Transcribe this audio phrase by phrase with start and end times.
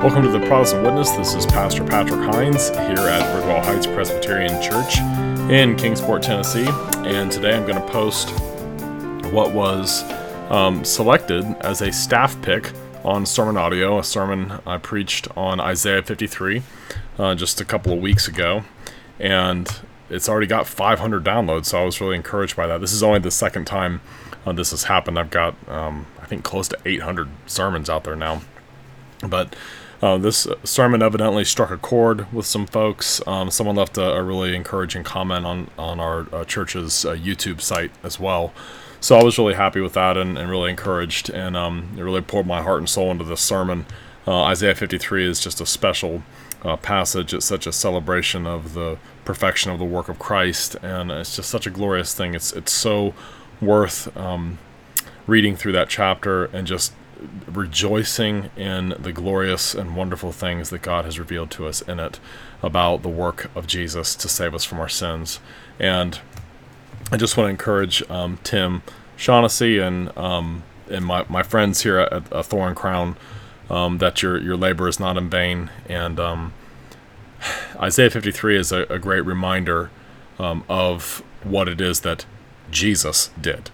[0.00, 1.10] Welcome to the Protestant Witness.
[1.10, 4.96] This is Pastor Patrick Hines here at Bridwell Heights Presbyterian Church
[5.50, 6.66] in Kingsport, Tennessee.
[7.06, 8.30] And today I'm going to post
[9.30, 10.02] what was
[10.50, 12.72] um, selected as a staff pick
[13.04, 16.62] on Sermon Audio, a sermon I preached on Isaiah 53
[17.18, 18.64] uh, just a couple of weeks ago.
[19.18, 19.68] And
[20.08, 22.80] it's already got 500 downloads, so I was really encouraged by that.
[22.80, 24.00] This is only the second time
[24.46, 25.18] uh, this has happened.
[25.18, 28.40] I've got, um, I think, close to 800 sermons out there now.
[29.28, 29.54] But
[30.02, 33.20] uh, this sermon evidently struck a chord with some folks.
[33.26, 37.60] Um, someone left a, a, really encouraging comment on on our uh, church's uh, YouTube
[37.60, 38.52] site as well.
[39.00, 42.20] So I was really happy with that and, and really encouraged, and um, it really
[42.20, 43.86] poured my heart and soul into this sermon.
[44.26, 46.22] Uh, Isaiah 53 is just a special
[46.62, 47.32] uh, passage.
[47.32, 51.50] It's such a celebration of the perfection of the work of Christ, and it's just
[51.50, 52.34] such a glorious thing.
[52.34, 53.14] It's it's so
[53.60, 54.58] worth um,
[55.26, 56.92] reading through that chapter and just
[57.46, 62.20] rejoicing in the glorious and wonderful things that God has revealed to us in it
[62.62, 65.40] about the work of Jesus to save us from our sins.
[65.78, 66.20] And
[67.12, 68.82] I just want to encourage um, Tim
[69.16, 73.16] Shaughnessy and um, and my, my friends here at, at Thorn Crown
[73.68, 75.70] um, that your your labor is not in vain.
[75.88, 76.52] And um,
[77.76, 79.90] Isaiah 53 is a, a great reminder
[80.38, 82.26] um, of what it is that
[82.70, 83.70] Jesus did.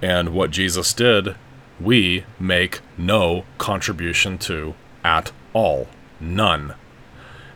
[0.00, 1.36] And what Jesus did
[1.82, 5.88] we make no contribution to at all.
[6.20, 6.74] None.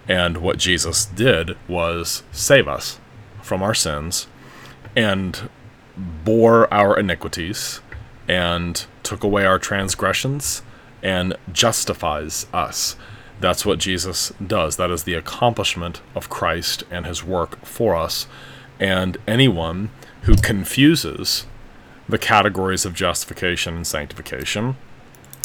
[0.08, 2.98] And what Jesus did was save us
[3.42, 4.26] from our sins
[4.94, 5.48] and
[5.96, 7.80] bore our iniquities
[8.28, 10.62] and took away our transgressions
[11.02, 12.96] and justifies us.
[13.40, 14.76] That's what Jesus does.
[14.76, 18.26] That is the accomplishment of Christ and his work for us.
[18.80, 19.90] And anyone
[20.22, 21.46] who confuses
[22.08, 24.76] the categories of justification and sanctification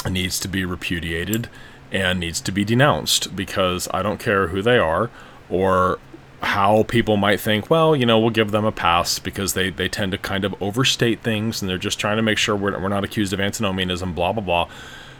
[0.09, 1.49] needs to be repudiated
[1.91, 5.09] and needs to be denounced because I don't care who they are
[5.49, 5.99] or
[6.41, 9.87] how people might think, well, you know, we'll give them a pass because they, they
[9.87, 12.89] tend to kind of overstate things and they're just trying to make sure we're, we're
[12.89, 14.69] not accused of antinomianism, blah, blah, blah.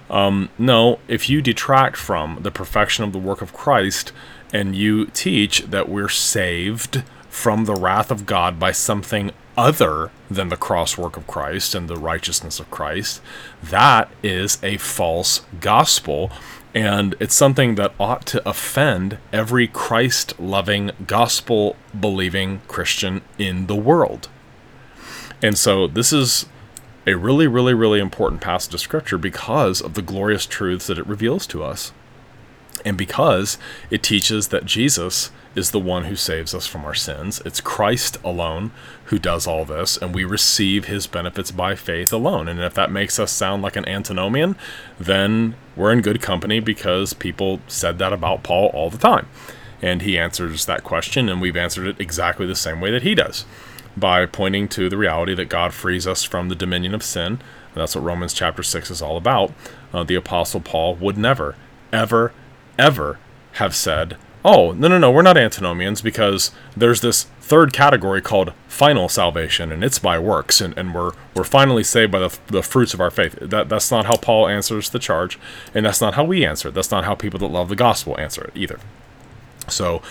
[0.10, 4.12] Um, no, if you detract from the perfection of the work of Christ
[4.52, 10.50] and you teach that we're saved from the wrath of God by something other than
[10.50, 13.22] the cross work of Christ and the righteousness of Christ,
[13.62, 16.32] that is a false gospel.
[16.74, 23.76] And it's something that ought to offend every Christ loving, gospel believing Christian in the
[23.76, 24.30] world.
[25.42, 26.46] And so this is
[27.06, 31.08] a really, really, really important passage of Scripture because of the glorious truths that it
[31.08, 31.92] reveals to us.
[32.86, 33.58] And because
[33.90, 37.42] it teaches that Jesus is the one who saves us from our sins.
[37.46, 38.72] It's Christ alone
[39.06, 42.48] who does all this, and we receive his benefits by faith alone.
[42.48, 44.56] And if that makes us sound like an antinomian,
[45.00, 49.28] then we're in good company because people said that about Paul all the time.
[49.82, 53.16] And he answers that question, and we've answered it exactly the same way that he
[53.16, 53.46] does
[53.98, 57.40] by pointing to the reality that God frees us from the dominion of sin.
[57.74, 59.54] That's what Romans chapter 6 is all about.
[59.94, 61.56] Uh, the Apostle Paul would never,
[61.92, 62.32] ever,
[62.78, 63.20] ever
[63.54, 68.54] have said, oh, no, no, no, we're not antinomians because there's this third category called
[68.68, 72.64] final salvation, and it's by works, and, and we're we're finally saved by the, the
[72.64, 73.38] fruits of our faith.
[73.42, 75.38] That that's not how Paul answers the charge,
[75.74, 76.74] and that's not how we answer it.
[76.74, 78.80] That's not how people that love the gospel answer it either.
[79.68, 80.02] So,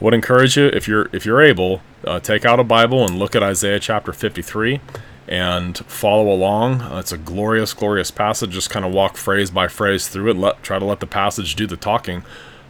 [0.00, 3.34] would encourage you if you're if you're able, uh, take out a Bible and look
[3.34, 4.80] at Isaiah chapter 53
[5.28, 6.80] and follow along.
[6.80, 8.50] Uh, it's a glorious, glorious passage.
[8.50, 10.36] Just kind of walk phrase by phrase through it.
[10.36, 12.24] Let try to let the passage do the talking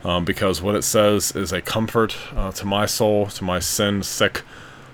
[0.05, 4.03] um, because what it says is a comfort uh, to my soul, to my sin
[4.03, 4.43] sick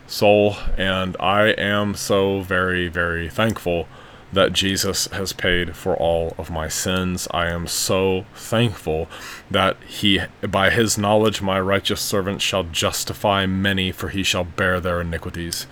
[0.06, 3.88] soul, and I am so very, very thankful
[4.32, 7.28] that Jesus has paid for all of my sins.
[7.30, 9.08] I am so thankful
[9.50, 14.80] that he by his knowledge my righteous servant shall justify many for he shall bear
[14.80, 15.66] their iniquities.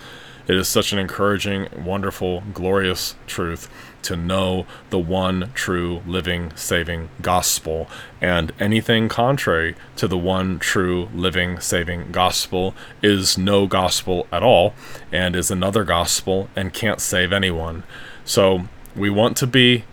[0.46, 3.68] It is such an encouraging, wonderful, glorious truth
[4.04, 7.88] to know the one true, living, saving gospel.
[8.20, 14.74] And anything contrary to the one true, living, saving gospel is no gospel at all
[15.12, 17.82] and is another gospel and can't save anyone.
[18.24, 19.84] So we want to be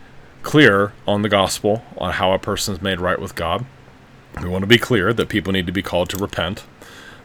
[0.42, 3.64] clear on the gospel, on how a person is made right with God.
[4.42, 6.64] We want to be clear that people need to be called to repent,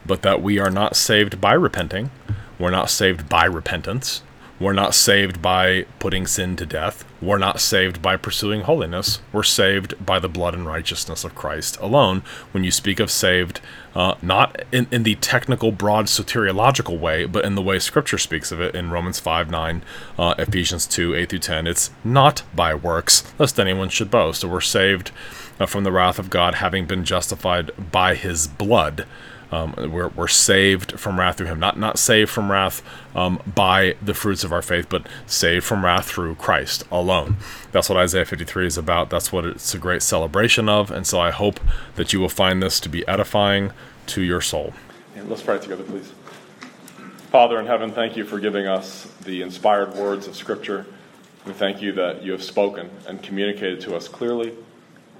[0.05, 2.11] but that we are not saved by repenting
[2.59, 4.23] we're not saved by repentance.
[4.59, 7.05] We're not saved by putting sin to death.
[7.21, 9.21] We're not saved by pursuing holiness.
[9.31, 12.23] We're saved by the blood and righteousness of Christ alone.
[12.51, 13.61] When you speak of saved,
[13.93, 18.51] uh, not in, in the technical, broad soteriological way, but in the way Scripture speaks
[18.51, 19.83] of it in Romans 5 9,
[20.17, 24.41] uh, Ephesians 2 8 through 10, it's not by works, lest anyone should boast.
[24.41, 25.11] So we're saved
[25.59, 29.05] uh, from the wrath of God, having been justified by his blood.
[29.51, 31.59] Um, we're, we're saved from wrath through him.
[31.59, 32.81] Not, not saved from wrath
[33.15, 37.37] um, by the fruits of our faith, but saved from wrath through Christ alone.
[37.71, 39.09] That's what Isaiah 53 is about.
[39.09, 40.91] That's what it's a great celebration of.
[40.91, 41.59] And so I hope
[41.95, 43.71] that you will find this to be edifying
[44.07, 44.73] to your soul.
[45.25, 46.11] let's pray together, please.
[47.31, 50.85] Father in heaven, thank you for giving us the inspired words of Scripture.
[51.45, 54.53] We thank you that you have spoken and communicated to us clearly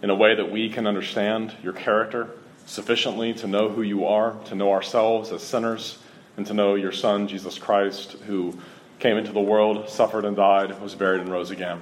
[0.01, 2.29] in a way that we can understand your character
[2.67, 5.97] sufficiently to know who you are, to know ourselves as sinners,
[6.35, 8.59] and to know your Son, Jesus Christ, who
[8.99, 11.81] came into the world, suffered and died, was buried, and rose again.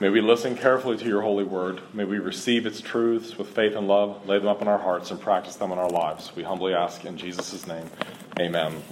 [0.00, 1.80] May we listen carefully to your holy word.
[1.92, 5.10] May we receive its truths with faith and love, lay them up in our hearts,
[5.10, 6.34] and practice them in our lives.
[6.34, 7.90] We humbly ask in Jesus' name.
[8.38, 8.82] Amen.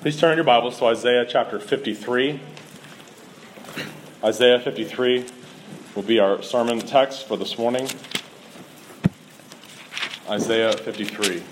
[0.00, 2.40] Please turn your Bibles to Isaiah chapter 53.
[4.22, 5.26] Isaiah 53
[5.94, 7.88] will be our sermon text for this morning.
[10.28, 11.42] Isaiah 53.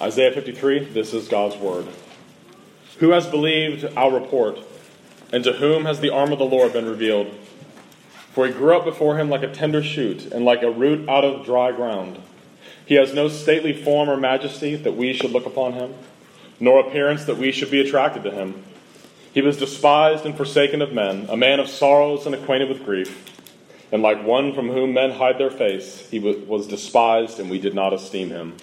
[0.00, 1.86] Isaiah 53, this is God's word.
[3.00, 4.60] Who has believed our report,
[5.30, 7.30] and to whom has the arm of the Lord been revealed?
[8.32, 11.24] For he grew up before him like a tender shoot, and like a root out
[11.24, 12.18] of dry ground.
[12.86, 15.94] He has no stately form or majesty that we should look upon him,
[16.58, 18.64] nor appearance that we should be attracted to him.
[19.34, 23.32] He was despised and forsaken of men, a man of sorrows and acquainted with grief.
[23.90, 27.74] And like one from whom men hide their face, he was despised, and we did
[27.74, 28.56] not esteem him.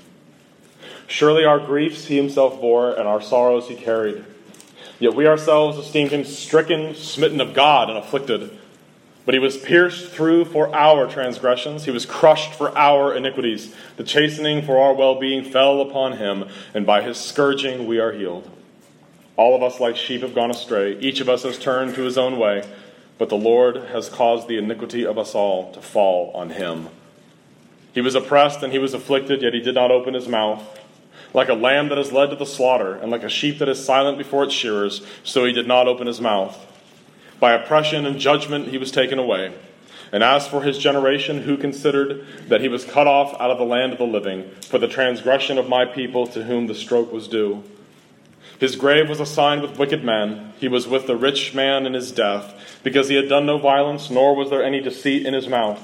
[1.08, 4.24] Surely our griefs he himself bore, and our sorrows he carried.
[4.98, 8.58] Yet we ourselves esteemed him stricken, smitten of God, and afflicted.
[9.26, 13.76] But he was pierced through for our transgressions, he was crushed for our iniquities.
[13.98, 18.14] The chastening for our well being fell upon him, and by his scourging we are
[18.14, 18.50] healed.
[19.42, 21.00] All of us, like sheep, have gone astray.
[21.00, 22.62] Each of us has turned to his own way,
[23.18, 26.90] but the Lord has caused the iniquity of us all to fall on him.
[27.92, 30.62] He was oppressed and he was afflicted, yet he did not open his mouth.
[31.34, 33.84] Like a lamb that is led to the slaughter, and like a sheep that is
[33.84, 36.56] silent before its shearers, so he did not open his mouth.
[37.40, 39.56] By oppression and judgment he was taken away.
[40.12, 43.64] And as for his generation, who considered that he was cut off out of the
[43.64, 47.28] land of the living, for the transgression of my people to whom the stroke was
[47.28, 47.64] due?
[48.62, 50.54] His grave was assigned with wicked men.
[50.60, 52.54] He was with the rich man in his death,
[52.84, 55.80] because he had done no violence, nor was there any deceit in his mouth.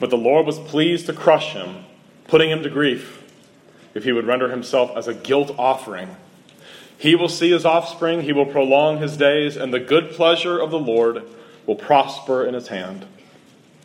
[0.00, 1.84] But the Lord was pleased to crush him,
[2.26, 3.22] putting him to grief,
[3.92, 6.16] if he would render himself as a guilt offering.
[6.96, 10.70] He will see his offspring, he will prolong his days, and the good pleasure of
[10.70, 11.22] the Lord
[11.66, 13.04] will prosper in his hand.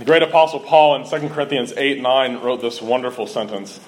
[0.00, 3.78] The great apostle Paul in 2 Corinthians 8 9 wrote this wonderful sentence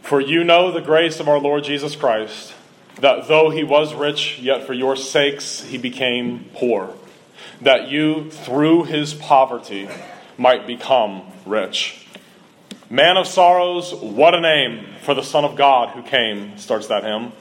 [0.00, 2.54] For you know the grace of our Lord Jesus Christ,
[3.00, 6.94] that though he was rich, yet for your sakes he became poor,
[7.60, 9.88] that you, through his poverty,
[10.38, 12.06] might become rich.
[12.88, 17.02] Man of sorrows, what a name for the Son of God who came, starts that
[17.02, 17.32] hymn.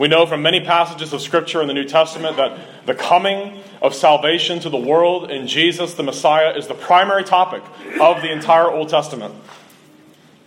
[0.00, 3.94] We know from many passages of Scripture in the New Testament that the coming of
[3.94, 7.62] salvation to the world in Jesus, the Messiah, is the primary topic
[8.00, 9.34] of the entire Old Testament.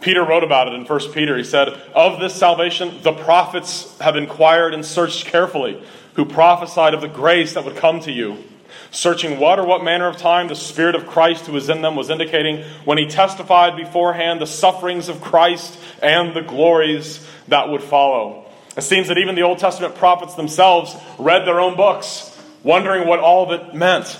[0.02, 1.38] Peter wrote about it in 1 Peter.
[1.38, 5.80] He said, Of this salvation, the prophets have inquired and searched carefully,
[6.16, 8.44] who prophesied of the grace that would come to you.
[8.90, 11.96] Searching what or what manner of time the Spirit of Christ who was in them
[11.96, 17.84] was indicating when he testified beforehand the sufferings of Christ and the glories that would
[17.84, 18.43] follow.
[18.76, 23.20] It seems that even the Old Testament prophets themselves read their own books, wondering what
[23.20, 24.20] all of it meant.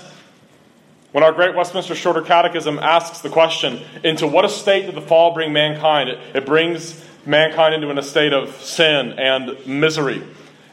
[1.12, 5.34] When our great Westminster Shorter Catechism asks the question, Into what estate did the fall
[5.34, 6.10] bring mankind?
[6.10, 10.24] It brings mankind into an estate of sin and misery.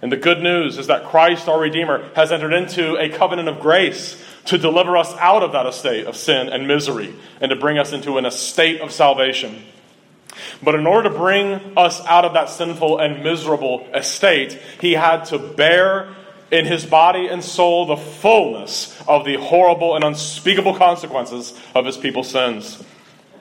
[0.03, 3.61] And the good news is that Christ, our Redeemer, has entered into a covenant of
[3.61, 7.79] grace to deliver us out of that estate of sin and misery and to bring
[7.79, 9.63] us into an estate of salvation.
[10.63, 15.25] But in order to bring us out of that sinful and miserable estate, he had
[15.27, 16.15] to bear
[16.51, 21.97] in his body and soul the fullness of the horrible and unspeakable consequences of his
[21.97, 22.83] people's sins.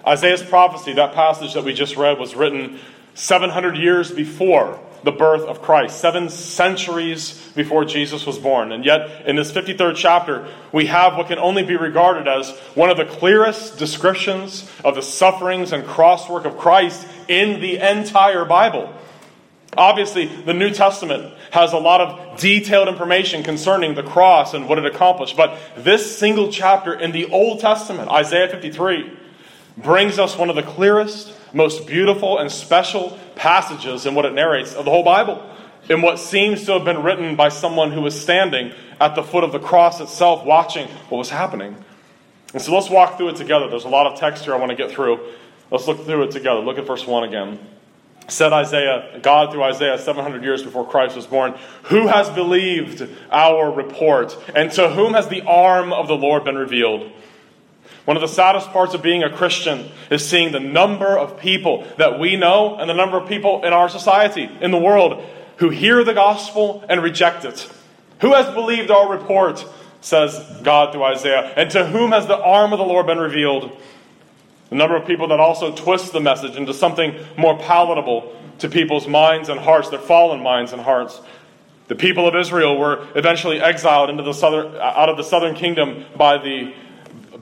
[0.06, 2.80] Isaiah's prophecy, that passage that we just read, was written
[3.16, 8.72] 700 years before the birth of Christ, seven centuries before Jesus was born.
[8.72, 12.90] And yet, in this 53rd chapter, we have what can only be regarded as one
[12.90, 18.94] of the clearest descriptions of the sufferings and crosswork of Christ in the entire Bible.
[19.78, 24.80] Obviously, the New Testament has a lot of detailed information concerning the cross and what
[24.80, 29.18] it accomplished, but this single chapter in the Old Testament, Isaiah 53,
[29.82, 34.74] brings us one of the clearest, most beautiful, and special passages in what it narrates
[34.74, 35.44] of the whole Bible,
[35.90, 39.44] in what seems to have been written by someone who was standing at the foot
[39.44, 41.76] of the cross itself, watching what was happening.
[42.54, 43.70] And so let's walk through it together.
[43.70, 45.20] There's a lot of text here I want to get through.
[45.72, 46.60] Let's look through it together.
[46.62, 47.60] Look at verse 1 again
[48.32, 53.72] said Isaiah, God through Isaiah 700 years before Christ was born, Who has believed our
[53.72, 54.38] report?
[54.56, 57.12] And to whom has the arm of the Lord been revealed?
[58.10, 61.86] One of the saddest parts of being a Christian is seeing the number of people
[62.00, 65.24] that we know and the number of people in our society, in the world,
[65.58, 67.72] who hear the gospel and reject it.
[68.22, 69.64] Who has believed our report?
[70.02, 71.54] says God through Isaiah.
[71.56, 73.80] And to whom has the arm of the Lord been revealed?
[74.70, 79.08] The number of people that also twist the message into something more palatable to people's
[79.08, 81.22] minds and hearts, their fallen minds and hearts.
[81.90, 86.06] The people of Israel were eventually exiled into the southern, out of the southern kingdom
[86.18, 86.74] by the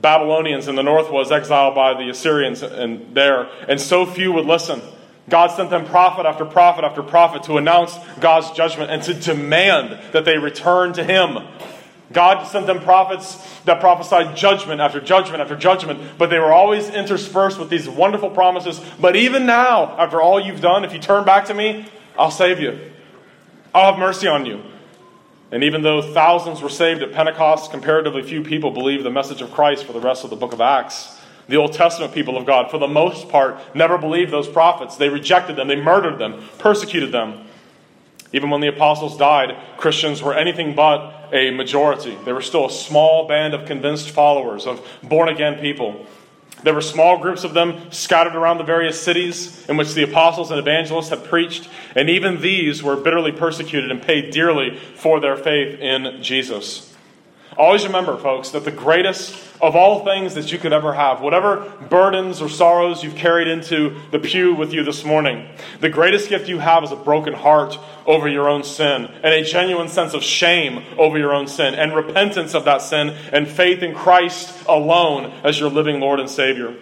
[0.00, 3.48] Babylonians, in the north was exiled by the Assyrians and there.
[3.68, 4.80] And so few would listen.
[5.28, 9.98] God sent them prophet after prophet after prophet to announce God's judgment and to demand
[10.12, 11.38] that they return to Him.
[12.12, 16.88] God sent them prophets that prophesied judgment after judgment after judgment, but they were always
[16.88, 18.80] interspersed with these wonderful promises.
[18.98, 21.86] But even now, after all you've done, if you turn back to me,
[22.18, 22.92] I'll save you.
[23.74, 24.62] I'll have mercy on you.
[25.50, 29.50] And even though thousands were saved at Pentecost, comparatively few people believed the message of
[29.50, 31.18] Christ for the rest of the book of Acts.
[31.48, 34.96] The Old Testament people of God, for the most part, never believed those prophets.
[34.96, 37.46] They rejected them, they murdered them, persecuted them.
[38.34, 42.18] Even when the apostles died, Christians were anything but a majority.
[42.26, 46.06] They were still a small band of convinced followers, of born again people.
[46.62, 50.50] There were small groups of them scattered around the various cities in which the apostles
[50.50, 55.36] and evangelists had preached, and even these were bitterly persecuted and paid dearly for their
[55.36, 56.87] faith in Jesus.
[57.56, 61.72] Always remember, folks, that the greatest of all things that you could ever have, whatever
[61.90, 65.48] burdens or sorrows you've carried into the pew with you this morning,
[65.80, 67.76] the greatest gift you have is a broken heart
[68.06, 71.94] over your own sin, and a genuine sense of shame over your own sin, and
[71.94, 76.74] repentance of that sin, and faith in Christ alone as your living Lord and Savior.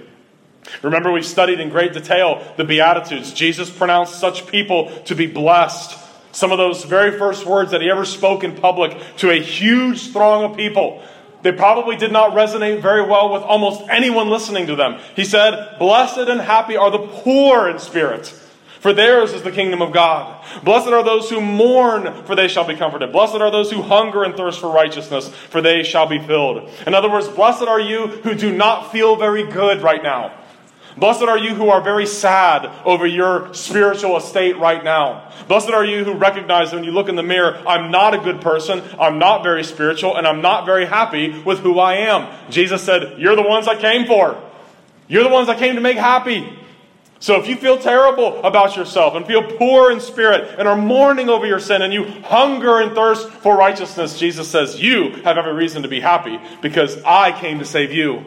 [0.82, 3.32] Remember, we've studied in great detail the Beatitudes.
[3.32, 5.99] Jesus pronounced such people to be blessed.
[6.37, 10.12] Some of those very first words that he ever spoke in public to a huge
[10.12, 11.02] throng of people.
[11.40, 15.00] They probably did not resonate very well with almost anyone listening to them.
[15.14, 18.26] He said, Blessed and happy are the poor in spirit,
[18.81, 20.45] for theirs is the kingdom of God.
[20.62, 23.12] Blessed are those who mourn, for they shall be comforted.
[23.12, 26.69] Blessed are those who hunger and thirst for righteousness, for they shall be filled.
[26.87, 30.33] In other words, blessed are you who do not feel very good right now.
[30.97, 35.31] Blessed are you who are very sad over your spiritual estate right now.
[35.47, 38.41] Blessed are you who recognize when you look in the mirror, I'm not a good
[38.41, 42.33] person, I'm not very spiritual, and I'm not very happy with who I am.
[42.50, 44.43] Jesus said, You're the ones I came for.
[45.07, 46.59] You're the ones I came to make happy.
[47.19, 51.29] So if you feel terrible about yourself and feel poor in spirit and are mourning
[51.29, 55.55] over your sin and you hunger and thirst for righteousness, Jesus says, You have every
[55.55, 58.25] reason to be happy because I came to save you.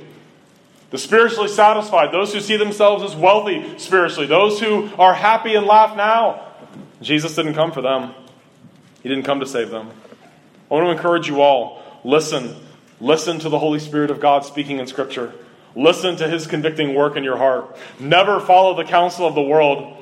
[0.92, 5.68] The spiritually satisfied, those who see themselves as wealthy spiritually, those who are happy and
[5.68, 6.48] laugh now.
[7.02, 8.14] Jesus didn't come for them,
[9.04, 9.92] He didn't come to save them.
[10.70, 12.56] I want to encourage you all listen.
[13.02, 15.34] Listen to the Holy Spirit of God speaking in Scripture.
[15.76, 17.78] Listen to His convicting work in your heart.
[18.00, 19.96] Never follow the counsel of the world.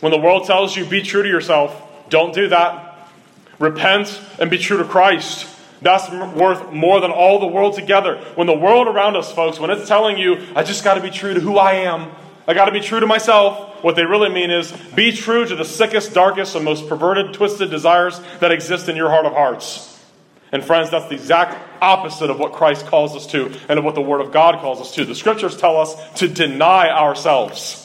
[0.00, 3.08] When the world tells you, be true to yourself, don't do that.
[3.58, 5.46] Repent and be true to Christ.
[5.82, 8.18] That's worth more than all the world together.
[8.36, 11.10] When the world around us, folks, when it's telling you, I just got to be
[11.10, 12.10] true to who I am,
[12.46, 15.56] I got to be true to myself, what they really mean is be true to
[15.56, 19.90] the sickest, darkest, and most perverted, twisted desires that exist in your heart of hearts.
[20.52, 23.94] And friends, that's the exact opposite of what Christ calls us to and of what
[23.94, 25.04] the Word of God calls us to.
[25.04, 27.80] The Scriptures tell us to deny ourselves.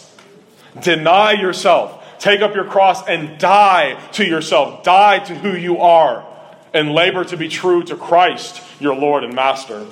[0.82, 1.96] Deny yourself.
[2.20, 4.84] Take up your cross and die to yourself.
[4.84, 6.29] Die to who you are
[6.74, 9.86] and labor to be true to Christ, your Lord and Master.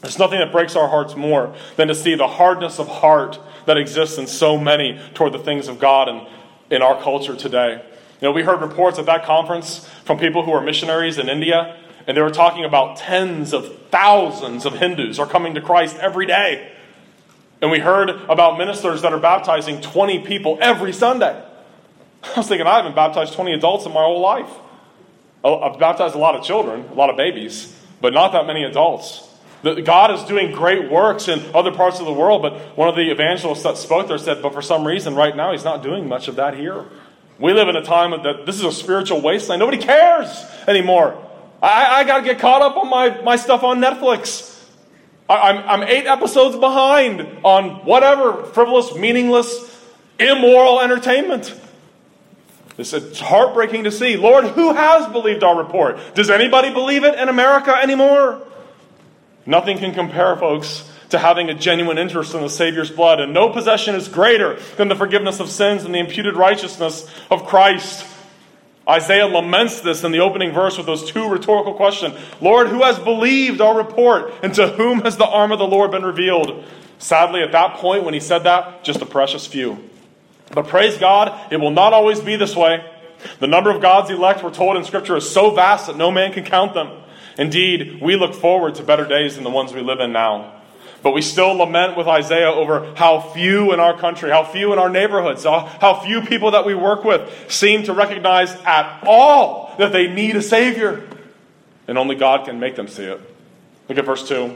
[0.00, 3.76] There's nothing that breaks our hearts more than to see the hardness of heart that
[3.76, 6.26] exists in so many toward the things of God and
[6.70, 7.82] in our culture today.
[8.20, 11.76] You know, we heard reports at that conference from people who are missionaries in India,
[12.06, 16.26] and they were talking about tens of thousands of Hindus are coming to Christ every
[16.26, 16.72] day.
[17.60, 21.40] And we heard about ministers that are baptizing 20 people every Sunday.
[22.22, 24.50] I was thinking, I haven't baptized 20 adults in my whole life.
[25.44, 29.28] I've baptized a lot of children, a lot of babies, but not that many adults.
[29.62, 33.10] God is doing great works in other parts of the world, but one of the
[33.10, 36.26] evangelists that spoke there said, but for some reason, right now, he's not doing much
[36.26, 36.86] of that here.
[37.38, 39.60] We live in a time that this is a spiritual wasteland.
[39.60, 40.28] Nobody cares
[40.66, 41.16] anymore.
[41.62, 44.60] I, I got to get caught up on my, my stuff on Netflix.
[45.28, 49.80] I, I'm, I'm eight episodes behind on whatever frivolous, meaningless,
[50.18, 51.58] immoral entertainment.
[52.82, 54.16] It's heartbreaking to see.
[54.16, 55.98] Lord, who has believed our report?
[56.14, 58.40] Does anybody believe it in America anymore?
[59.46, 63.50] Nothing can compare, folks, to having a genuine interest in the Savior's blood, and no
[63.50, 68.06] possession is greater than the forgiveness of sins and the imputed righteousness of Christ.
[68.88, 72.98] Isaiah laments this in the opening verse with those two rhetorical questions Lord, who has
[72.98, 76.64] believed our report, and to whom has the arm of the Lord been revealed?
[76.98, 79.90] Sadly, at that point, when he said that, just a precious few.
[80.52, 82.84] But praise God, it will not always be this way.
[83.40, 86.32] The number of God's elect, we're told in Scripture, is so vast that no man
[86.32, 86.90] can count them.
[87.38, 90.60] Indeed, we look forward to better days than the ones we live in now.
[91.02, 94.78] But we still lament with Isaiah over how few in our country, how few in
[94.78, 99.92] our neighborhoods, how few people that we work with seem to recognize at all that
[99.92, 101.08] they need a Savior.
[101.88, 103.20] And only God can make them see it.
[103.88, 104.54] Look at verse 2.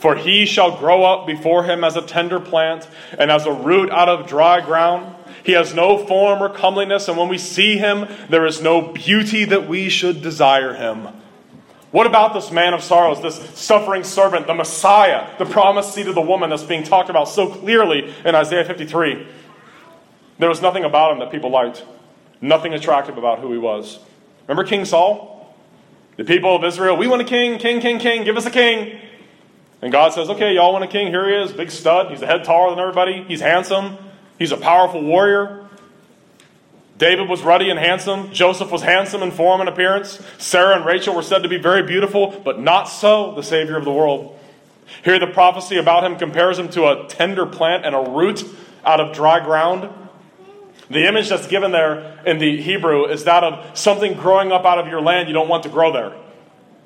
[0.00, 2.88] For he shall grow up before him as a tender plant,
[3.18, 5.14] and as a root out of dry ground.
[5.44, 9.44] He has no form or comeliness, and when we see him, there is no beauty
[9.44, 11.08] that we should desire him.
[11.90, 16.14] What about this man of sorrows, this suffering servant, the Messiah, the promised seed of
[16.14, 19.26] the woman that's being talked about so clearly in Isaiah 53?
[20.38, 21.84] There was nothing about him that people liked,
[22.40, 23.98] nothing attractive about who he was.
[24.48, 25.54] Remember King Saul?
[26.16, 28.98] The people of Israel, we want a king, king, king, king, give us a king.
[29.82, 31.08] And God says, okay, y'all want a king?
[31.08, 32.10] Here he is, big stud.
[32.10, 33.24] He's a head taller than everybody.
[33.26, 33.96] He's handsome.
[34.38, 35.66] He's a powerful warrior.
[36.98, 38.30] David was ruddy and handsome.
[38.30, 40.20] Joseph was handsome in form and appearance.
[40.36, 43.86] Sarah and Rachel were said to be very beautiful, but not so the Savior of
[43.86, 44.38] the world.
[45.02, 48.44] Here, the prophecy about him compares him to a tender plant and a root
[48.84, 49.88] out of dry ground.
[50.90, 54.78] The image that's given there in the Hebrew is that of something growing up out
[54.78, 56.16] of your land you don't want to grow there.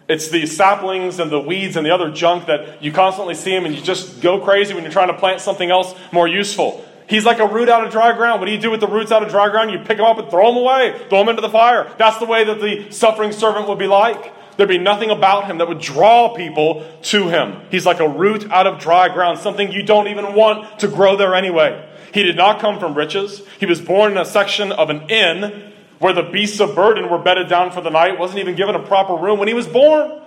[0.06, 3.64] It's the saplings and the weeds and the other junk that you constantly see them
[3.64, 6.84] and you just go crazy when you're trying to plant something else more useful.
[7.06, 8.40] He's like a root out of dry ground.
[8.40, 9.70] What do you do with the roots out of dry ground?
[9.70, 11.90] You pick them up and throw them away, throw them into the fire.
[11.98, 14.32] That's the way that the suffering servant would be like.
[14.56, 17.60] There'd be nothing about him that would draw people to him.
[17.70, 21.16] He's like a root out of dry ground, something you don't even want to grow
[21.16, 21.88] there anyway.
[22.12, 23.42] He did not come from riches.
[23.58, 25.72] He was born in a section of an inn
[26.04, 28.78] where the beasts of burden were bedded down for the night, wasn't even given a
[28.78, 30.20] proper room when he was born.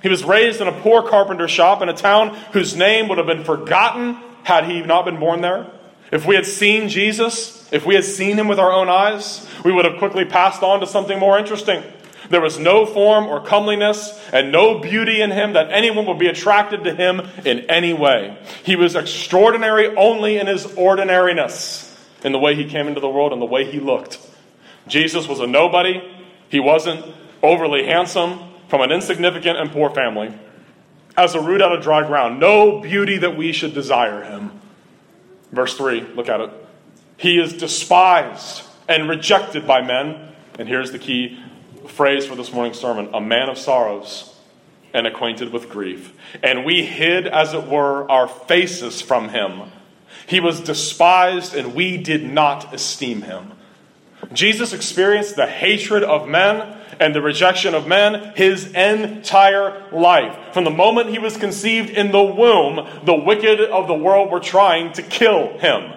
[0.00, 3.26] He was raised in a poor carpenter shop in a town whose name would have
[3.26, 5.66] been forgotten had he not been born there.
[6.12, 9.72] If we had seen Jesus, if we had seen him with our own eyes, we
[9.72, 11.82] would have quickly passed on to something more interesting.
[12.30, 16.28] There was no form or comeliness and no beauty in him that anyone would be
[16.28, 18.38] attracted to him in any way.
[18.62, 21.92] He was extraordinary only in his ordinariness,
[22.22, 24.23] in the way he came into the world and the way he looked.
[24.86, 26.02] Jesus was a nobody.
[26.48, 27.04] He wasn't
[27.42, 30.34] overly handsome from an insignificant and poor family.
[31.16, 34.60] As a root out of dry ground, no beauty that we should desire him.
[35.52, 36.50] Verse 3, look at it.
[37.16, 40.32] He is despised and rejected by men.
[40.58, 41.38] And here's the key
[41.86, 44.34] phrase for this morning's sermon a man of sorrows
[44.92, 46.14] and acquainted with grief.
[46.42, 49.70] And we hid, as it were, our faces from him.
[50.26, 53.52] He was despised, and we did not esteem him.
[54.32, 60.52] Jesus experienced the hatred of men and the rejection of men his entire life.
[60.52, 64.40] From the moment he was conceived in the womb, the wicked of the world were
[64.40, 65.92] trying to kill him.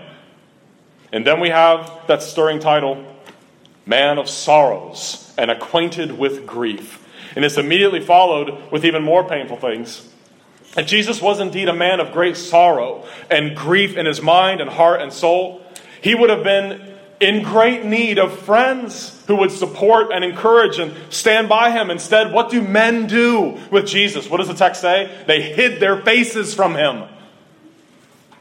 [1.11, 3.03] And then we have that stirring title,
[3.85, 7.03] Man of Sorrows and Acquainted with Grief.
[7.35, 10.11] And it's immediately followed with even more painful things.
[10.75, 14.69] If Jesus was indeed a man of great sorrow and grief in his mind and
[14.69, 15.61] heart and soul,
[16.01, 20.93] he would have been in great need of friends who would support and encourage and
[21.09, 21.89] stand by him.
[21.89, 24.29] Instead, what do men do with Jesus?
[24.29, 25.23] What does the text say?
[25.25, 27.03] They hid their faces from him.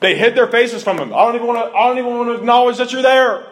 [0.00, 1.12] They hid their faces from him.
[1.14, 3.46] I don't even want to, I don't even want to acknowledge that you're there.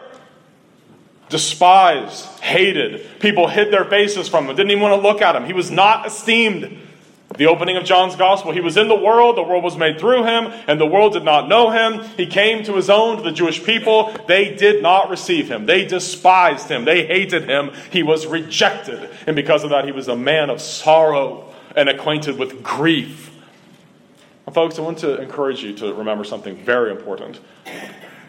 [1.31, 3.19] Despised, hated.
[3.19, 5.47] People hid their faces from him, didn't even want to look at him.
[5.47, 6.79] He was not esteemed.
[7.37, 10.23] The opening of John's gospel, he was in the world, the world was made through
[10.23, 12.05] him, and the world did not know him.
[12.17, 14.15] He came to his own, to the Jewish people.
[14.29, 15.67] They did not receive him.
[15.67, 16.85] They despised him.
[16.85, 17.73] They hated him.
[17.91, 19.11] He was rejected.
[19.27, 23.33] And because of that, he was a man of sorrow and acquainted with grief.
[24.53, 27.41] folks, I want to encourage you to remember something very important.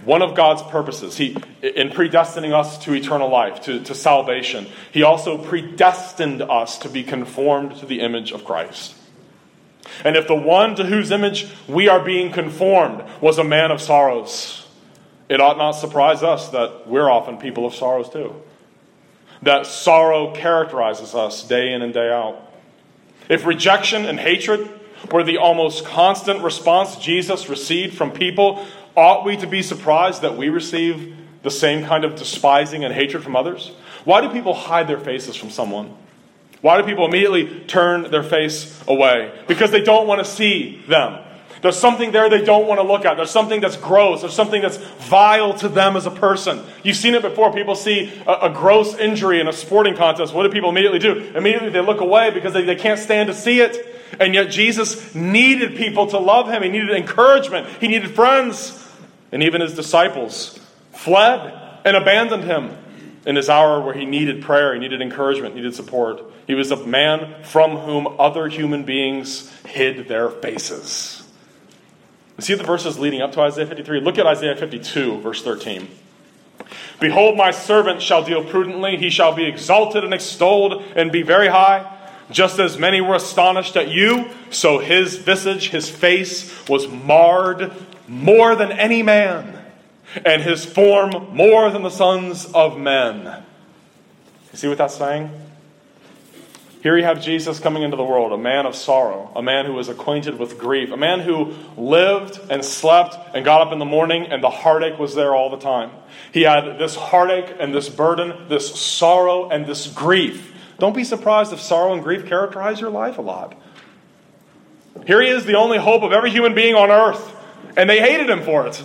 [0.05, 5.01] One of God's purposes, he, in predestining us to eternal life, to, to salvation, He
[5.01, 8.95] also predestined us to be conformed to the image of Christ.
[10.03, 13.81] And if the one to whose image we are being conformed was a man of
[13.81, 14.67] sorrows,
[15.27, 18.35] it ought not surprise us that we're often people of sorrows too.
[19.41, 22.41] That sorrow characterizes us day in and day out.
[23.27, 24.69] If rejection and hatred
[25.11, 28.65] were the almost constant response Jesus received from people
[28.95, 33.23] Ought we to be surprised that we receive the same kind of despising and hatred
[33.23, 33.71] from others?
[34.03, 35.95] Why do people hide their faces from someone?
[36.61, 39.31] Why do people immediately turn their face away?
[39.47, 41.21] Because they don't want to see them.
[41.61, 43.17] There's something there they don't want to look at.
[43.17, 44.21] There's something that's gross.
[44.21, 46.63] There's something that's vile to them as a person.
[46.83, 47.51] You've seen it before.
[47.53, 50.33] People see a, a gross injury in a sporting contest.
[50.33, 51.31] What do people immediately do?
[51.35, 53.93] Immediately they look away because they, they can't stand to see it.
[54.19, 56.61] And yet Jesus needed people to love him.
[56.61, 57.67] He needed encouragement.
[57.81, 58.84] He needed friends
[59.35, 60.57] and even his disciples
[60.93, 62.71] fled and abandoned him
[63.25, 66.21] in his hour where he needed prayer, he needed encouragement, he needed support.
[66.47, 71.21] He was a man from whom other human beings hid their faces.
[72.39, 73.99] See the verses leading up to Isaiah 53?
[73.99, 75.89] Look at Isaiah 52, verse 13.
[77.01, 78.95] Behold, my servant shall deal prudently.
[78.95, 81.91] He shall be exalted and extolled and be very high.
[82.31, 87.73] Just as many were astonished at you, so his visage, his face, was marred
[88.07, 89.59] more than any man,
[90.25, 93.43] and his form more than the sons of men.
[94.51, 95.31] You see what that's saying?
[96.81, 99.73] Here you have Jesus coming into the world, a man of sorrow, a man who
[99.73, 103.85] was acquainted with grief, a man who lived and slept and got up in the
[103.85, 105.89] morning, and the heartache was there all the time.
[106.31, 110.53] He had this heartache and this burden, this sorrow and this grief.
[110.77, 113.59] Don't be surprised if sorrow and grief characterize your life a lot.
[115.07, 117.34] Here he is, the only hope of every human being on earth
[117.77, 118.83] and they hated him for it.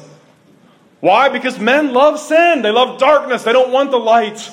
[1.01, 1.29] Why?
[1.29, 2.63] Because men love sin.
[2.63, 3.43] They love darkness.
[3.43, 4.51] They don't want the light.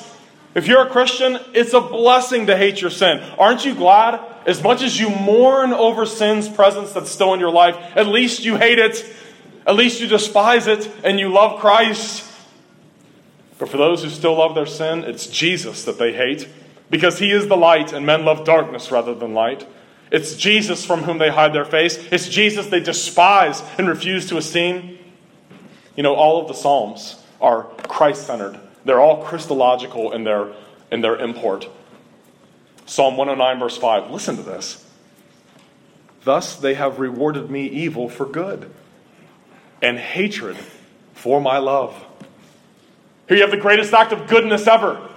[0.56, 3.20] If you're a Christian, it's a blessing to hate your sin.
[3.38, 4.22] Aren't you glad?
[4.46, 8.46] As much as you mourn over sin's presence that's still in your life, at least
[8.46, 9.06] you hate it.
[9.68, 12.24] At least you despise it and you love Christ.
[13.60, 16.48] But for those who still love their sin, it's Jesus that they hate
[16.90, 19.68] because he is the light and men love darkness rather than light.
[20.12, 21.98] It's Jesus from whom they hide their face.
[22.12, 24.98] It's Jesus they despise and refuse to esteem.
[25.96, 30.54] You know, all of the Psalms are Christ centered, they're all Christological in their,
[30.92, 31.68] in their import.
[32.86, 34.12] Psalm 109, verse 5.
[34.12, 34.86] Listen to this.
[36.24, 38.72] Thus they have rewarded me evil for good,
[39.82, 40.58] and hatred
[41.14, 41.94] for my love.
[43.28, 45.10] Here you have the greatest act of goodness ever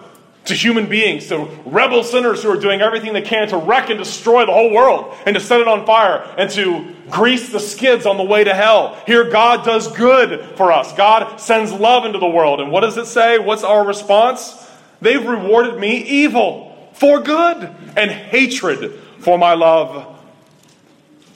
[0.47, 3.99] to human beings, to rebel sinners who are doing everything they can to wreck and
[3.99, 8.07] destroy the whole world and to set it on fire and to grease the skids
[8.07, 8.97] on the way to hell.
[9.07, 10.93] Here, God does good for us.
[10.95, 12.61] God sends love into the world.
[12.61, 13.39] And what does it say?
[13.39, 14.69] What's our response?
[15.01, 20.07] They've rewarded me evil for good and hatred for my love.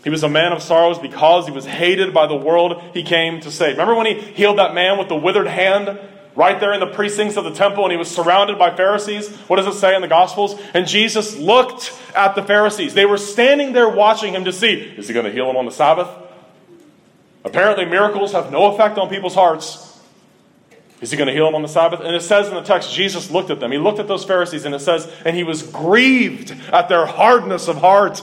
[0.03, 3.41] He was a man of sorrows because he was hated by the world he came
[3.41, 3.73] to save.
[3.73, 5.99] Remember when he healed that man with the withered hand
[6.37, 9.29] right there in the precincts of the temple, and he was surrounded by Pharisees.
[9.49, 10.61] What does it say in the Gospels?
[10.75, 12.95] And Jesus looked at the Pharisees.
[12.95, 15.65] They were standing there watching him to see is he going to heal them on
[15.65, 16.09] the Sabbath?
[17.45, 19.91] Apparently, miracles have no effect on people's hearts.
[21.01, 22.01] Is he going to heal them on the Sabbath?
[22.01, 23.71] And it says in the text, Jesus looked at them.
[23.71, 27.69] He looked at those Pharisees, and it says, and he was grieved at their hardness
[27.69, 28.23] of heart.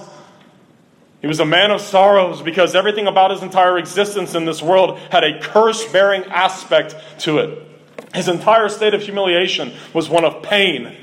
[1.21, 4.97] He was a man of sorrows because everything about his entire existence in this world
[5.11, 7.70] had a curse bearing aspect to it.
[8.13, 10.95] His entire state of humiliation was one of pain.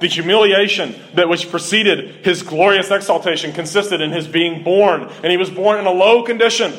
[0.00, 5.36] The humiliation that which preceded his glorious exaltation consisted in his being born, and he
[5.36, 6.72] was born in a low condition.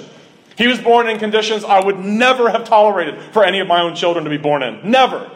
[0.57, 3.95] He was born in conditions I would never have tolerated for any of my own
[3.95, 4.89] children to be born in.
[4.89, 5.31] Never.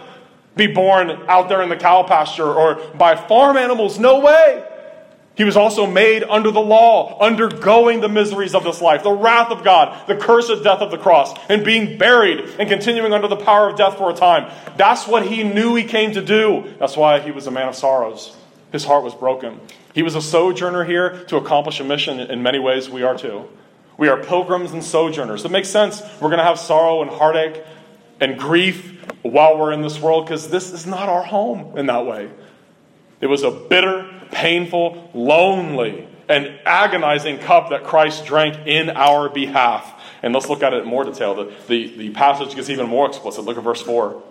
[0.55, 3.99] Be born out there in the cow pasture or by farm animals.
[3.99, 4.66] No way.
[5.37, 9.51] He was also made under the law, undergoing the miseries of this life, the wrath
[9.51, 13.35] of God, the cursed death of the cross, and being buried and continuing under the
[13.35, 14.51] power of death for a time.
[14.77, 16.73] That's what he knew he came to do.
[16.79, 18.35] That's why he was a man of sorrows.
[18.71, 19.61] His heart was broken.
[19.93, 22.19] He was a sojourner here to accomplish a mission.
[22.19, 23.47] In many ways, we are too.
[23.95, 25.45] We are pilgrims and sojourners.
[25.45, 26.01] It makes sense.
[26.19, 27.63] We're going to have sorrow and heartache
[28.19, 32.07] and grief while we're in this world because this is not our home in that
[32.07, 32.31] way.
[33.21, 39.93] It was a bitter, painful, lonely and agonizing cup that Christ drank in our behalf.
[40.21, 41.35] And let's look at it in more detail.
[41.35, 43.45] The, the, the passage gets even more explicit.
[43.45, 44.21] Look at verse 4.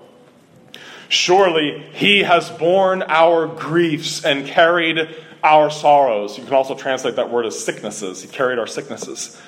[1.08, 5.08] Surely he has borne our griefs and carried
[5.42, 6.36] our sorrows.
[6.36, 8.22] You can also translate that word as sicknesses.
[8.22, 9.40] He carried our sicknesses.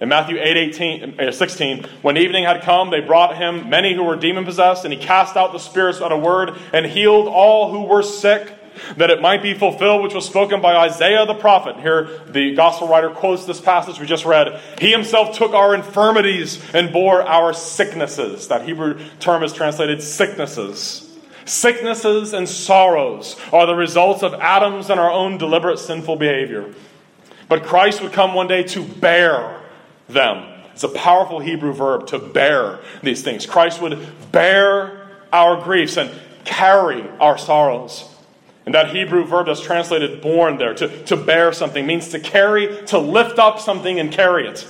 [0.00, 4.02] In Matthew 8, 18, uh, 16, when evening had come, they brought him many who
[4.02, 7.70] were demon possessed, and he cast out the spirits at a word and healed all
[7.70, 8.52] who were sick,
[8.96, 11.76] that it might be fulfilled which was spoken by Isaiah the prophet.
[11.76, 14.60] Here, the gospel writer quotes this passage we just read.
[14.78, 18.48] He himself took our infirmities and bore our sicknesses.
[18.48, 21.08] That Hebrew term is translated sicknesses.
[21.44, 26.72] Sicknesses and sorrows are the results of Adam's and our own deliberate sinful behavior.
[27.48, 29.60] But Christ would come one day to bear
[30.08, 30.48] them.
[30.72, 33.44] It's a powerful Hebrew verb to bear these things.
[33.44, 36.10] Christ would bear our griefs and
[36.44, 38.08] carry our sorrows.
[38.64, 42.84] And that Hebrew verb that's translated born there, to, to bear something, means to carry,
[42.86, 44.66] to lift up something and carry it.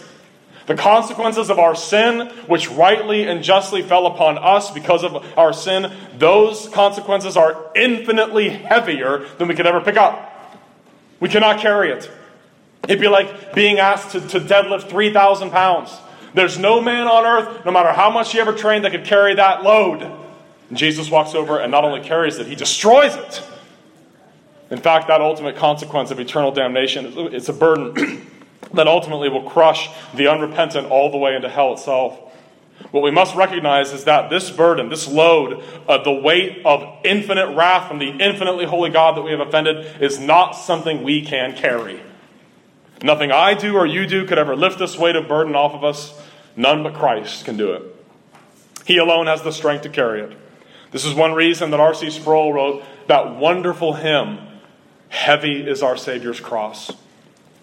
[0.66, 5.52] The consequences of our sin, which rightly and justly fell upon us because of our
[5.52, 10.28] sin, those consequences are infinitely heavier than we could ever pick up.
[11.20, 12.11] We cannot carry it.
[12.85, 15.96] It'd be like being asked to, to deadlift 3,000 pounds.
[16.35, 19.35] There's no man on earth, no matter how much he ever trained, that could carry
[19.35, 20.02] that load.
[20.68, 23.46] And Jesus walks over and not only carries it, he destroys it.
[24.72, 27.04] In fact, that ultimate consequence of eternal damnation
[27.35, 28.26] is a burden
[28.72, 32.18] that ultimately will crush the unrepentant all the way into hell itself.
[32.90, 37.54] What we must recognize is that this burden, this load, uh, the weight of infinite
[37.54, 41.54] wrath from the infinitely holy God that we have offended, is not something we can
[41.54, 42.00] carry.
[43.02, 45.85] Nothing I do or you do could ever lift this weight of burden off of
[45.85, 46.18] us.
[46.56, 47.82] None but Christ can do it.
[48.87, 50.32] He alone has the strength to carry it.
[50.92, 52.08] This is one reason that R.C.
[52.08, 54.38] Sproul wrote that wonderful hymn,
[55.12, 56.90] Heavy is Our Savior's Cross.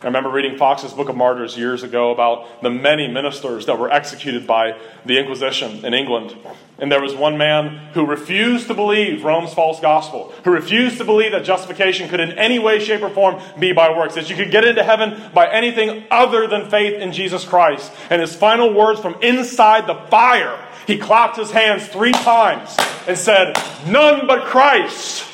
[0.04, 3.92] I remember reading Fox's Book of Martyrs years ago about the many ministers that were
[3.92, 6.38] executed by the Inquisition in England.
[6.78, 11.06] And there was one man who refused to believe Rome's false gospel, who refused to
[11.06, 14.36] believe that justification could in any way, shape, or form be by works, that you
[14.36, 17.92] could get into heaven by anything other than faith in Jesus Christ.
[18.12, 23.18] And his final words from inside the fire, he clapped his hands three times and
[23.18, 23.58] said,
[23.88, 25.29] None but Christ!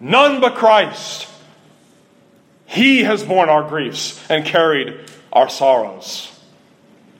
[0.00, 1.28] None but Christ!
[2.66, 4.98] He has borne our griefs and carried
[5.32, 6.30] our sorrows.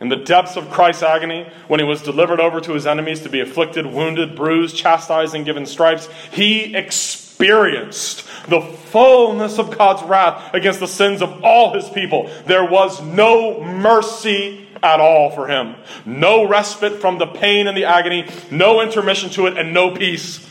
[0.01, 3.29] In the depths of Christ's agony, when he was delivered over to his enemies to
[3.29, 10.53] be afflicted, wounded, bruised, chastised, and given stripes, he experienced the fullness of God's wrath
[10.53, 12.31] against the sins of all his people.
[12.47, 17.87] There was no mercy at all for him, no respite from the pain and the
[17.87, 20.47] agony, no intermission to it, and no peace.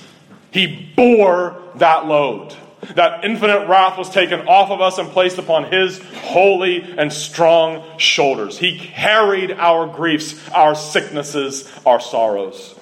[0.54, 2.56] He bore that load.
[2.94, 7.84] That infinite wrath was taken off of us and placed upon his holy and strong
[7.98, 8.60] shoulders.
[8.60, 12.76] He carried our griefs, our sicknesses, our sorrows.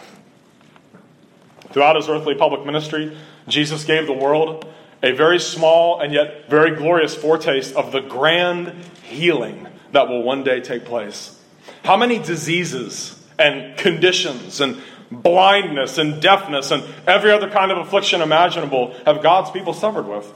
[1.71, 3.15] Throughout his earthly public ministry,
[3.47, 4.67] Jesus gave the world
[5.01, 10.43] a very small and yet very glorious foretaste of the grand healing that will one
[10.43, 11.39] day take place.
[11.85, 14.81] How many diseases and conditions and
[15.11, 20.31] blindness and deafness and every other kind of affliction imaginable have God's people suffered with.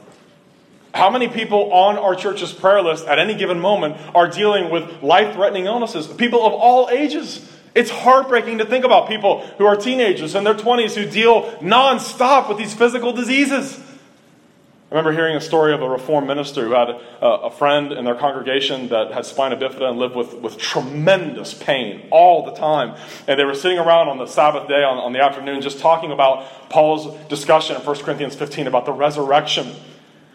[0.93, 5.03] How many people on our church's prayer list at any given moment are dealing with
[5.03, 6.07] life threatening illnesses?
[6.07, 7.51] People of all ages.
[7.73, 12.47] It's heartbreaking to think about people who are teenagers in their 20s who deal nonstop
[12.47, 13.77] with these physical diseases.
[14.91, 18.05] I remember hearing a story of a reformed minister who had a, a, friend in
[18.05, 22.95] their congregation that had spina bifida and lived with, with tremendous pain all the time.
[23.27, 26.11] And they were sitting around on the Sabbath day on, on the afternoon just talking
[26.11, 29.75] about Paul's discussion in 1 Corinthians 15 about the resurrection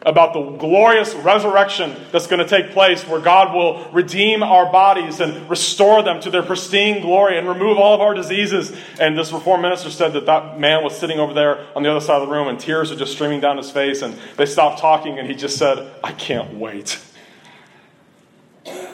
[0.03, 5.21] about the glorious resurrection that's going to take place where God will redeem our bodies
[5.21, 8.75] and restore them to their pristine glory and remove all of our diseases.
[8.99, 12.01] And this reform minister said that that man was sitting over there on the other
[12.01, 14.01] side of the room and tears are just streaming down his face.
[14.01, 16.99] And they stopped talking and he just said, I can't wait.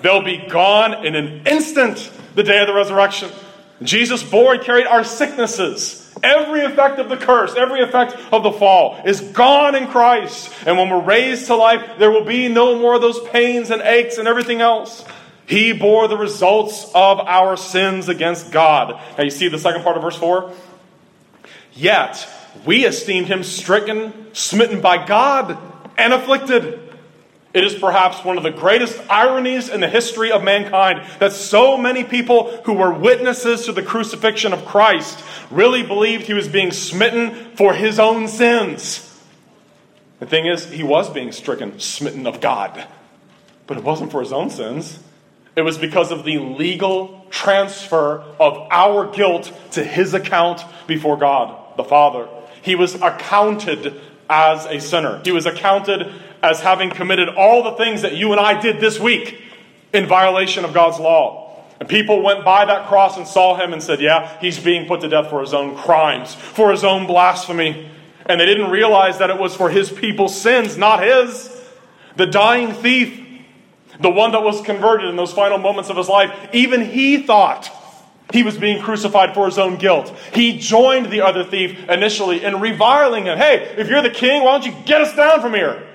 [0.02, 3.30] They'll be gone in an instant, the day of the resurrection.
[3.82, 6.05] Jesus bore and carried our sicknesses.
[6.22, 10.52] Every effect of the curse, every effect of the fall is gone in Christ.
[10.66, 13.83] And when we're raised to life, there will be no more of those pains and
[13.83, 15.05] aches and everything else.
[15.46, 19.00] He bore the results of our sins against God.
[19.16, 20.52] Now you see the second part of verse 4?
[21.74, 22.29] Yet
[22.64, 25.59] we esteemed him stricken, smitten by God,
[25.98, 26.86] and afflicted.
[27.56, 31.78] It is perhaps one of the greatest ironies in the history of mankind that so
[31.78, 36.70] many people who were witnesses to the crucifixion of Christ really believed he was being
[36.70, 39.02] smitten for his own sins.
[40.18, 42.86] The thing is, he was being stricken, smitten of God.
[43.66, 44.98] But it wasn't for his own sins.
[45.56, 51.74] It was because of the legal transfer of our guilt to his account before God,
[51.78, 52.28] the Father.
[52.60, 55.20] He was accounted as a sinner.
[55.24, 56.12] He was accounted
[56.42, 59.40] as having committed all the things that you and I did this week
[59.92, 61.64] in violation of God's law.
[61.78, 65.02] And people went by that cross and saw him and said, Yeah, he's being put
[65.02, 67.90] to death for his own crimes, for his own blasphemy.
[68.24, 71.52] And they didn't realize that it was for his people's sins, not his.
[72.16, 73.22] The dying thief,
[74.00, 77.70] the one that was converted in those final moments of his life, even he thought
[78.32, 80.14] he was being crucified for his own guilt.
[80.32, 83.38] He joined the other thief initially in reviling him.
[83.38, 85.86] Hey, if you're the king, why don't you get us down from here?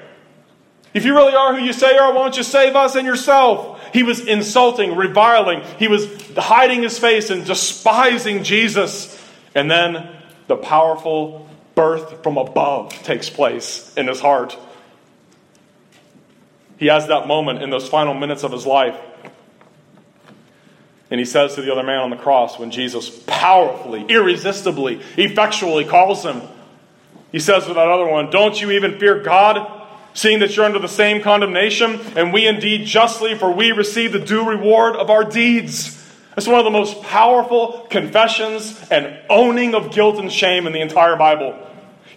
[0.94, 3.06] If you really are who you say you are, why don't you save us and
[3.06, 3.82] yourself?
[3.94, 5.64] He was insulting, reviling.
[5.78, 9.18] He was hiding his face and despising Jesus.
[9.56, 10.10] And then
[10.48, 14.58] the powerful birth from above takes place in his heart.
[16.78, 19.00] He has that moment in those final minutes of his life.
[21.12, 25.86] And he says to the other man on the cross when Jesus powerfully, irresistibly, effectually
[25.86, 26.42] calls him,
[27.32, 29.80] he says to that other one, Don't you even fear God?
[30.14, 34.20] seeing that you're under the same condemnation, and we indeed justly, for we receive the
[34.20, 35.98] due reward of our deeds.
[36.36, 40.82] It's one of the most powerful confessions and owning of guilt and shame in the
[40.82, 41.58] entire Bible.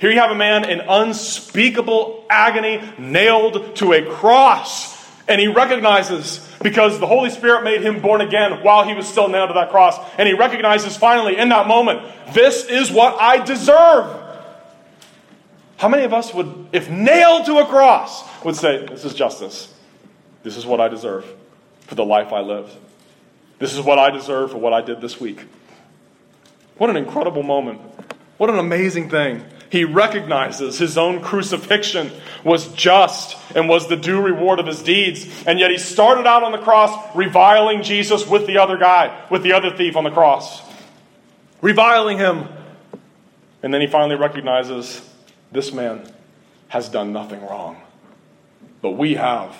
[0.00, 4.94] Here you have a man in unspeakable agony, nailed to a cross,
[5.28, 9.28] and he recognizes because the Holy Spirit made him born again while he was still
[9.28, 12.00] nailed to that cross, and he recognizes finally in that moment,
[12.32, 14.22] this is what I deserve.
[15.76, 19.72] How many of us would, if nailed to a cross, would say, This is justice.
[20.42, 21.26] This is what I deserve
[21.82, 22.74] for the life I lived.
[23.58, 25.44] This is what I deserve for what I did this week.
[26.78, 27.80] What an incredible moment.
[28.38, 29.44] What an amazing thing.
[29.74, 32.12] He recognizes his own crucifixion
[32.44, 35.26] was just and was the due reward of his deeds.
[35.48, 39.42] And yet he started out on the cross reviling Jesus with the other guy, with
[39.42, 40.62] the other thief on the cross.
[41.60, 42.46] Reviling him.
[43.64, 45.02] And then he finally recognizes
[45.50, 46.08] this man
[46.68, 47.82] has done nothing wrong.
[48.80, 49.56] But we have.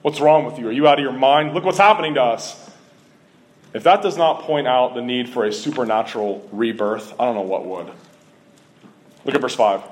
[0.00, 0.68] What's wrong with you?
[0.68, 1.52] Are you out of your mind?
[1.52, 2.70] Look what's happening to us.
[3.74, 7.42] If that does not point out the need for a supernatural rebirth, I don't know
[7.42, 7.92] what would.
[9.28, 9.82] Look at verse 5.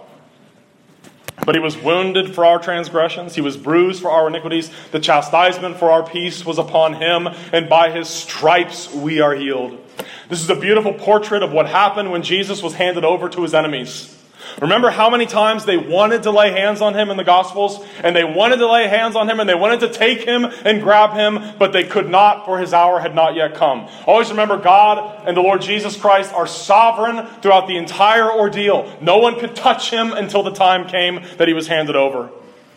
[1.44, 4.70] But he was wounded for our transgressions, he was bruised for our iniquities.
[4.92, 9.78] The chastisement for our peace was upon him, and by his stripes we are healed.
[10.30, 13.52] This is a beautiful portrait of what happened when Jesus was handed over to his
[13.52, 14.15] enemies.
[14.60, 17.84] Remember how many times they wanted to lay hands on him in the Gospels?
[18.02, 20.82] And they wanted to lay hands on him and they wanted to take him and
[20.82, 23.86] grab him, but they could not, for his hour had not yet come.
[24.06, 28.90] Always remember God and the Lord Jesus Christ are sovereign throughout the entire ordeal.
[29.02, 32.30] No one could touch him until the time came that he was handed over.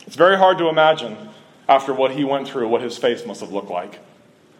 [0.05, 1.15] It's very hard to imagine
[1.69, 3.99] after what he went through, what his face must have looked like.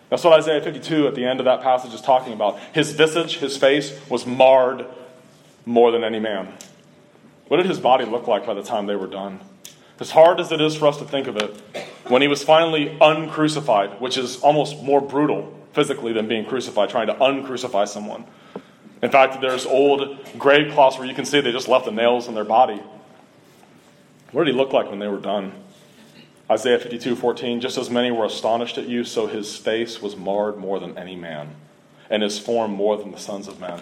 [0.10, 2.60] That's what Isaiah 52 at the end of that passage is talking about.
[2.74, 4.86] His visage, his face, was marred
[5.66, 6.54] more than any man.
[7.50, 9.40] What did his body look like by the time they were done?
[10.00, 11.62] As hard as it is for us to think of it,
[12.08, 17.08] when he was finally uncrucified, which is almost more brutal physically than being crucified, trying
[17.08, 18.26] to uncrucify someone.
[19.02, 22.28] In fact, there's old grave cloths where you can see they just left the nails
[22.28, 22.82] in their body.
[24.32, 25.54] What did he look like when they were done?
[26.52, 30.58] Isaiah 52 14, just as many were astonished at you, so his face was marred
[30.58, 31.56] more than any man,
[32.12, 33.82] and his form more than the sons of men.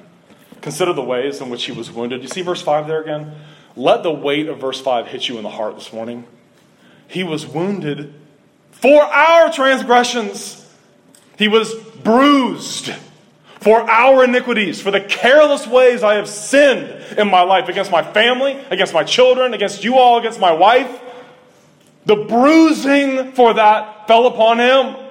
[0.62, 2.22] Consider the ways in which he was wounded.
[2.22, 3.36] You see verse 5 there again?
[3.78, 6.26] Let the weight of verse 5 hit you in the heart this morning.
[7.08, 8.14] He was wounded
[8.72, 10.64] for our transgressions,
[11.38, 12.92] he was bruised
[13.60, 18.04] for our iniquities, for the careless ways I have sinned in my life against my
[18.04, 21.02] family, against my children, against you all, against my wife.
[22.06, 25.07] The bruising for that fell upon him.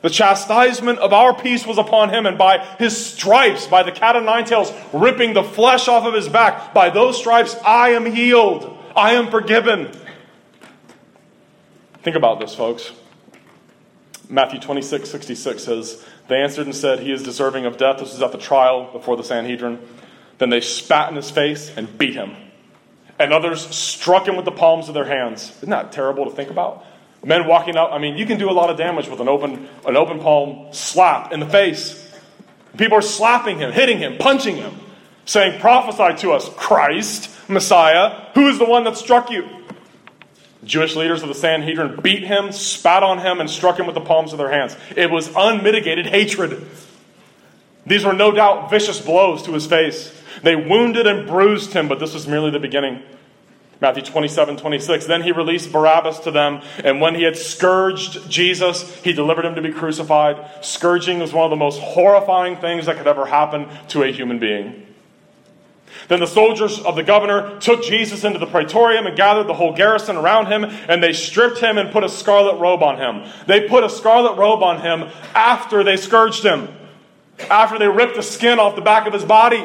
[0.00, 4.14] The chastisement of our peace was upon him, and by his stripes, by the cat
[4.14, 8.06] of nine tails ripping the flesh off of his back, by those stripes I am
[8.06, 8.76] healed.
[8.94, 9.92] I am forgiven.
[12.02, 12.92] Think about this, folks.
[14.30, 17.98] Matthew 26, 66 says, They answered and said, He is deserving of death.
[17.98, 19.80] This was at the trial before the Sanhedrin.
[20.38, 22.36] Then they spat in his face and beat him.
[23.18, 25.52] And others struck him with the palms of their hands.
[25.58, 26.84] Isn't that terrible to think about?
[27.24, 29.68] Men walking up, I mean, you can do a lot of damage with an open,
[29.86, 32.06] an open palm slap in the face.
[32.76, 34.72] People are slapping him, hitting him, punching him,
[35.24, 39.48] saying, Prophesy to us, Christ, Messiah, who is the one that struck you?
[40.64, 44.00] Jewish leaders of the Sanhedrin beat him, spat on him, and struck him with the
[44.00, 44.76] palms of their hands.
[44.96, 46.66] It was unmitigated hatred.
[47.86, 50.12] These were no doubt vicious blows to his face.
[50.42, 53.02] They wounded and bruised him, but this was merely the beginning.
[53.80, 55.06] Matthew 27, 26.
[55.06, 59.54] Then he released Barabbas to them, and when he had scourged Jesus, he delivered him
[59.54, 60.64] to be crucified.
[60.64, 64.40] Scourging was one of the most horrifying things that could ever happen to a human
[64.40, 64.84] being.
[66.08, 69.74] Then the soldiers of the governor took Jesus into the praetorium and gathered the whole
[69.74, 73.30] garrison around him, and they stripped him and put a scarlet robe on him.
[73.46, 76.68] They put a scarlet robe on him after they scourged him,
[77.50, 79.60] after they ripped the skin off the back of his body.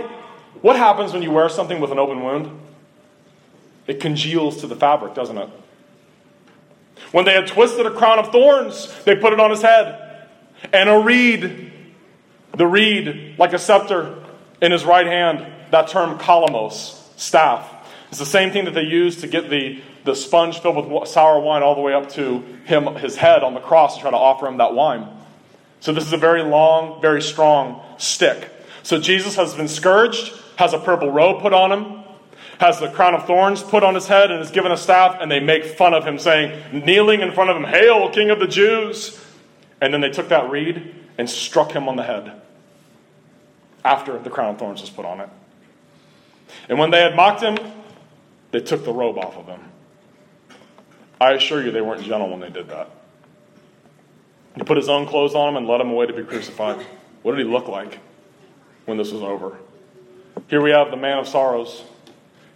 [0.62, 2.60] What happens when you wear something with an open wound?
[3.88, 5.50] It congeals to the fabric, doesn't it?
[7.12, 10.28] When they had twisted a crown of thorns, they put it on his head.
[10.72, 11.72] And a reed,
[12.56, 14.24] the reed, like a scepter,
[14.62, 17.70] in his right hand, that term kalamos, staff.
[18.10, 21.40] It's the same thing that they used to get the, the sponge filled with sour
[21.40, 24.18] wine all the way up to him, his head on the cross to try to
[24.18, 25.08] offer him that wine.
[25.80, 28.50] So this is a very long, very strong stick.
[28.84, 32.03] So Jesus has been scourged, has a purple robe put on him,
[32.64, 35.30] has the crown of thorns put on his head and is given a staff, and
[35.30, 38.48] they make fun of him, saying, kneeling in front of him, Hail, King of the
[38.48, 39.22] Jews!
[39.82, 42.42] And then they took that reed and struck him on the head
[43.84, 45.28] after the crown of thorns was put on it.
[46.70, 47.58] And when they had mocked him,
[48.52, 49.60] they took the robe off of him.
[51.20, 52.90] I assure you, they weren't gentle when they did that.
[54.56, 56.86] He put his own clothes on him and led him away to be crucified.
[57.24, 58.00] What did he look like
[58.86, 59.58] when this was over?
[60.48, 61.84] Here we have the man of sorrows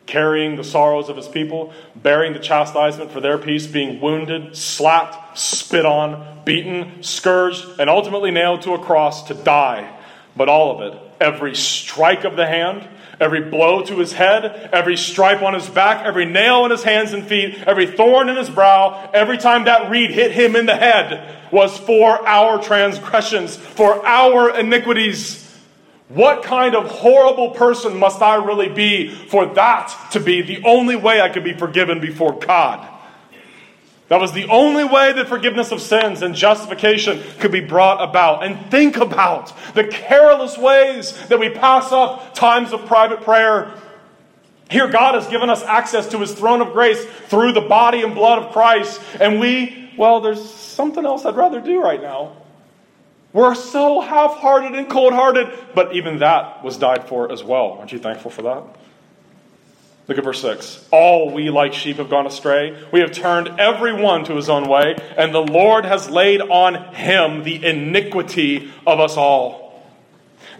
[0.07, 5.37] carrying the sorrows of his people, bearing the chastisement for their peace, being wounded, slapped,
[5.37, 9.93] spit on, beaten, scourged, and ultimately nailed to a cross to die.
[10.35, 12.87] But all of it, every strike of the hand,
[13.19, 17.13] every blow to his head, every stripe on his back, every nail in his hands
[17.13, 20.75] and feet, every thorn in his brow, every time that reed hit him in the
[20.75, 25.46] head was for our transgressions, for our iniquities.
[26.09, 30.95] What kind of horrible person must I really be for that to be the only
[30.95, 32.87] way I could be forgiven before God?
[34.07, 38.43] That was the only way that forgiveness of sins and justification could be brought about.
[38.43, 43.73] And think about the careless ways that we pass up times of private prayer.
[44.69, 48.15] Here, God has given us access to his throne of grace through the body and
[48.15, 49.01] blood of Christ.
[49.19, 52.37] And we, well, there's something else I'd rather do right now.
[53.37, 57.73] We're so half hearted and cold hearted, but even that was died for as well.
[57.73, 58.63] Aren't you thankful for that?
[60.07, 60.87] Look at verse 6.
[60.89, 62.75] All we like sheep have gone astray.
[62.91, 66.95] We have turned every one to his own way, and the Lord has laid on
[66.95, 69.85] him the iniquity of us all.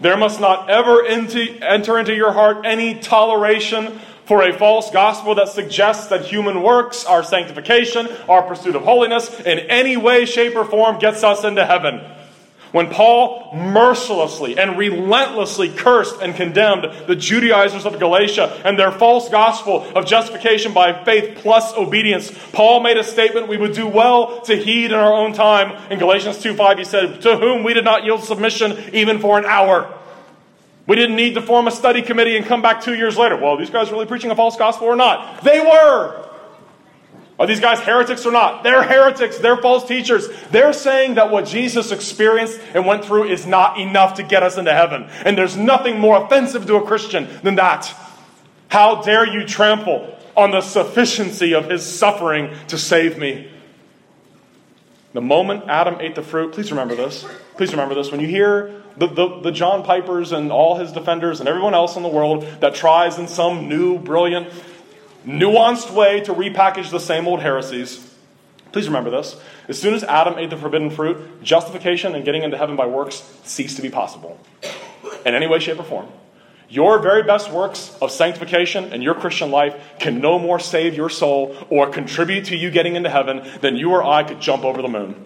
[0.00, 5.48] There must not ever enter into your heart any toleration for a false gospel that
[5.48, 10.64] suggests that human works, our sanctification, our pursuit of holiness, in any way, shape, or
[10.64, 12.02] form gets us into heaven.
[12.72, 19.30] When Paul mercilessly and relentlessly cursed and condemned the Judaizers of Galatia and their false
[19.30, 24.42] gospel of justification by faith plus obedience, Paul made a statement we would do well
[24.42, 25.80] to heed in our own time.
[25.90, 29.46] In Galatians 2:5, he said, To whom we did not yield submission even for an
[29.46, 29.94] hour.
[30.86, 33.36] We didn't need to form a study committee and come back two years later.
[33.36, 35.42] Well, these guys really preaching a false gospel or not?
[35.42, 36.27] They were.
[37.38, 38.64] Are these guys heretics or not?
[38.64, 39.38] They're heretics.
[39.38, 40.28] They're false teachers.
[40.50, 44.58] They're saying that what Jesus experienced and went through is not enough to get us
[44.58, 45.08] into heaven.
[45.24, 47.94] And there's nothing more offensive to a Christian than that.
[48.68, 53.50] How dare you trample on the sufficiency of his suffering to save me?
[55.12, 57.24] The moment Adam ate the fruit, please remember this.
[57.56, 58.10] Please remember this.
[58.10, 61.96] When you hear the, the, the John Pipers and all his defenders and everyone else
[61.96, 64.52] in the world that tries in some new, brilliant,
[65.28, 68.04] nuanced way to repackage the same old heresies.
[68.72, 69.40] Please remember this.
[69.68, 73.22] As soon as Adam ate the forbidden fruit, justification and getting into heaven by works
[73.44, 74.40] ceased to be possible
[75.24, 76.08] in any way, shape, or form.
[76.70, 81.08] Your very best works of sanctification and your Christian life can no more save your
[81.08, 84.82] soul or contribute to you getting into heaven than you or I could jump over
[84.82, 85.24] the moon.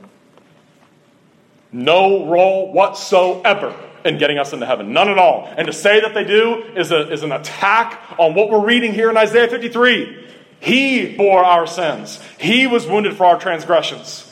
[1.73, 3.75] No role whatsoever
[4.05, 4.93] in getting us into heaven.
[4.93, 5.53] None at all.
[5.57, 8.93] And to say that they do is, a, is an attack on what we're reading
[8.93, 10.27] here in Isaiah 53.
[10.61, 14.29] He bore our sins, He was wounded for our transgressions.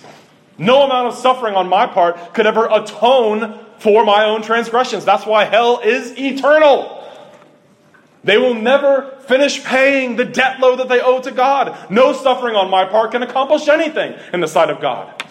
[0.58, 5.06] No amount of suffering on my part could ever atone for my own transgressions.
[5.06, 6.98] That's why hell is eternal.
[8.22, 11.90] They will never finish paying the debt load that they owe to God.
[11.90, 15.24] No suffering on my part can accomplish anything in the sight of God.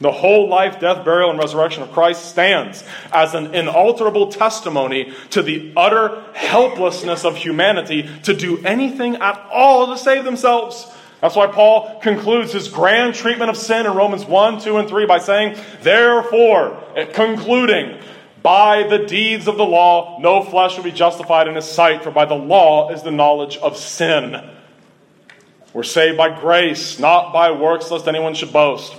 [0.00, 5.42] The whole life, death, burial, and resurrection of Christ stands as an inalterable testimony to
[5.42, 10.86] the utter helplessness of humanity to do anything at all to save themselves.
[11.20, 15.06] That's why Paul concludes his grand treatment of sin in Romans 1, 2, and 3
[15.06, 16.80] by saying, Therefore,
[17.12, 17.98] concluding,
[18.40, 22.12] by the deeds of the law, no flesh will be justified in his sight, for
[22.12, 24.48] by the law is the knowledge of sin.
[25.74, 28.94] We're saved by grace, not by works, lest anyone should boast.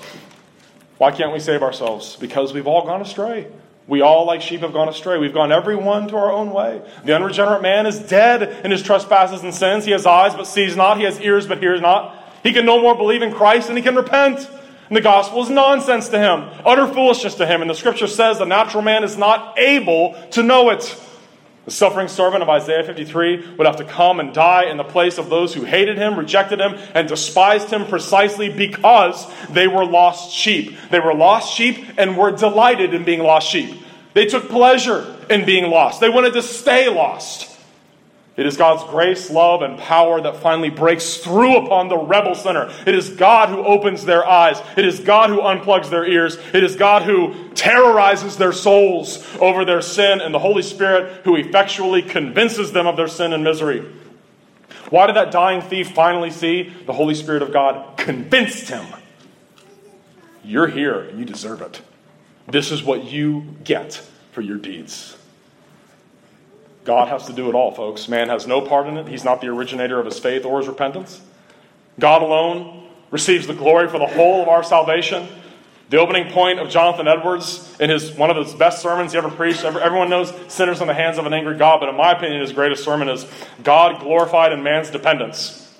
[0.99, 2.17] Why can't we save ourselves?
[2.17, 3.47] Because we've all gone astray.
[3.87, 5.17] We all, like sheep, have gone astray.
[5.17, 6.81] We've gone every one to our own way.
[7.05, 9.85] The unregenerate man is dead in his trespasses and sins.
[9.85, 10.97] He has eyes but sees not.
[10.97, 12.15] He has ears but hears not.
[12.43, 14.45] He can no more believe in Christ than he can repent.
[14.89, 17.61] And the gospel is nonsense to him, utter foolishness to him.
[17.61, 21.01] And the scripture says the natural man is not able to know it.
[21.69, 25.19] The suffering servant of Isaiah 53 would have to come and die in the place
[25.19, 30.33] of those who hated him, rejected him, and despised him precisely because they were lost
[30.33, 30.75] sheep.
[30.89, 33.83] They were lost sheep and were delighted in being lost sheep.
[34.15, 36.01] They took pleasure in being lost.
[36.01, 37.48] They wanted to stay lost.
[38.39, 42.71] It is God's grace, love, and power that finally breaks through upon the rebel sinner.
[42.87, 44.61] It is God who opens their eyes.
[44.77, 46.37] It is God who unplugs their ears.
[46.53, 51.35] It is God who terrorizes their souls over their sin, and the Holy Spirit who
[51.35, 53.85] effectually convinces them of their sin and misery.
[54.89, 56.73] Why did that dying thief finally see?
[56.85, 58.85] The Holy Spirit of God convinced him.
[60.45, 61.81] You're here, and you deserve it.
[62.47, 65.17] This is what you get for your deeds.
[66.89, 68.07] God has to do it all, folks.
[68.07, 69.07] Man has no part in it.
[69.07, 71.21] He's not the originator of his faith or his repentance.
[71.99, 75.27] God alone receives the glory for the whole of our salvation.
[75.91, 79.29] The opening point of Jonathan Edwards in his one of his best sermons he ever
[79.29, 79.63] preached.
[79.63, 82.53] Everyone knows sinners in the hands of an angry God, but in my opinion, his
[82.53, 83.23] greatest sermon is
[83.61, 85.71] God glorified in man's dependence.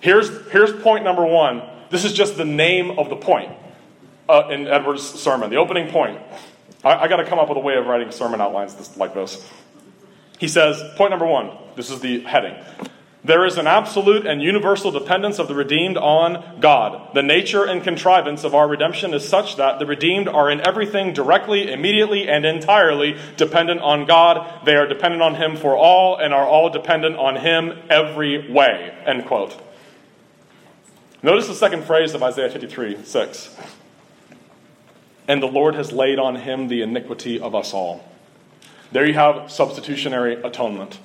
[0.00, 1.62] Here's, here's point number one.
[1.90, 3.52] This is just the name of the point
[4.28, 6.20] uh, in Edwards' sermon, the opening point.
[6.82, 9.14] I, I got to come up with a way of writing sermon outlines this, like
[9.14, 9.48] this.
[10.38, 12.54] He says, point number one, this is the heading.
[13.24, 17.12] There is an absolute and universal dependence of the redeemed on God.
[17.12, 21.12] The nature and contrivance of our redemption is such that the redeemed are in everything
[21.12, 24.64] directly, immediately, and entirely dependent on God.
[24.64, 28.94] They are dependent on Him for all and are all dependent on Him every way.
[29.04, 29.60] End quote.
[31.20, 33.56] Notice the second phrase of Isaiah 53 6.
[35.26, 38.04] And the Lord has laid on him the iniquity of us all.
[38.92, 40.98] There you have substitutionary atonement.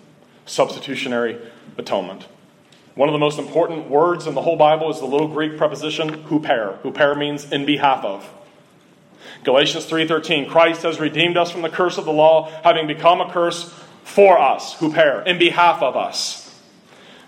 [0.46, 1.38] Substitutionary
[1.78, 2.28] atonement.
[2.96, 6.24] One of the most important words in the whole Bible is the little Greek preposition
[6.26, 6.80] huper.
[6.82, 8.30] Huper means in behalf of.
[9.44, 13.32] Galatians 3:13 Christ has redeemed us from the curse of the law having become a
[13.32, 13.74] curse
[14.04, 16.41] for us, huper, in behalf of us.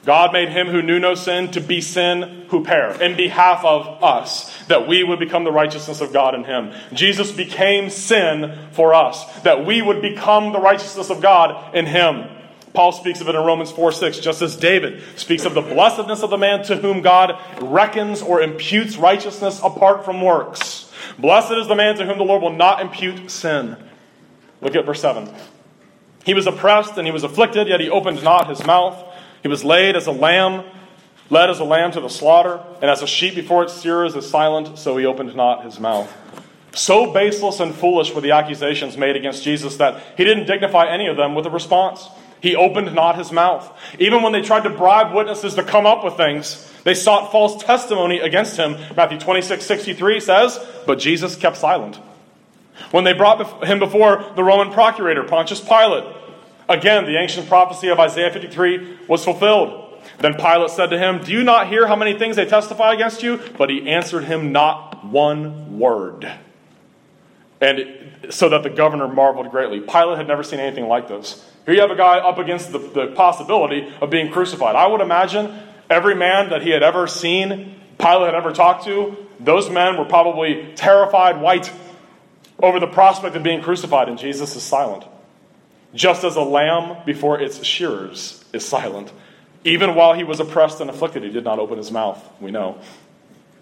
[0.06, 4.04] God made him who knew no sin to be sin, who huper, in behalf of
[4.04, 6.74] us, that we would become the righteousness of God in him.
[6.92, 12.30] Jesus became sin for us, that we would become the righteousness of God in him.
[12.74, 16.24] Paul speaks of it in Romans 4 6, just as David speaks of the blessedness
[16.24, 20.92] of the man to whom God reckons or imputes righteousness apart from works.
[21.18, 23.78] Blessed is the man to whom the Lord will not impute sin.
[24.60, 25.30] Look at verse 7.
[26.26, 29.13] He was oppressed and he was afflicted, yet he opened not his mouth.
[29.44, 30.64] He was laid as a lamb,
[31.30, 34.28] led as a lamb to the slaughter, and as a sheep before its shearers is
[34.28, 36.12] silent, so he opened not his mouth.
[36.74, 41.08] So baseless and foolish were the accusations made against Jesus that he didn't dignify any
[41.08, 42.08] of them with a response.
[42.42, 43.72] He opened not his mouth.
[44.00, 47.64] Even when they tried to bribe witnesses to come up with things, they sought false
[47.64, 48.76] testimony against him.
[48.98, 52.00] Matthew 26, 63 says, But Jesus kept silent.
[52.92, 56.04] When they brought him before the Roman procurator, Pontius Pilate,
[56.74, 60.02] Again, the ancient prophecy of Isaiah 53 was fulfilled.
[60.20, 63.22] Then Pilate said to him, Do you not hear how many things they testify against
[63.22, 63.40] you?
[63.58, 66.30] But he answered him not one word.
[67.62, 69.82] And so that the governor marveled greatly.
[69.82, 71.48] Pilate had never seen anything like this.
[71.66, 74.76] Here you have a guy up against the, the possibility of being crucified.
[74.76, 75.60] I would imagine
[75.92, 80.06] every man that he had ever seen, Pilate had ever talked to, those men were
[80.06, 81.72] probably terrified, white,
[82.60, 85.06] over the prospect of being crucified, and Jesus is silent.
[85.94, 89.12] Just as a lamb before its shearers is silent,
[89.64, 92.80] even while he was oppressed and afflicted, he did not open his mouth, we know.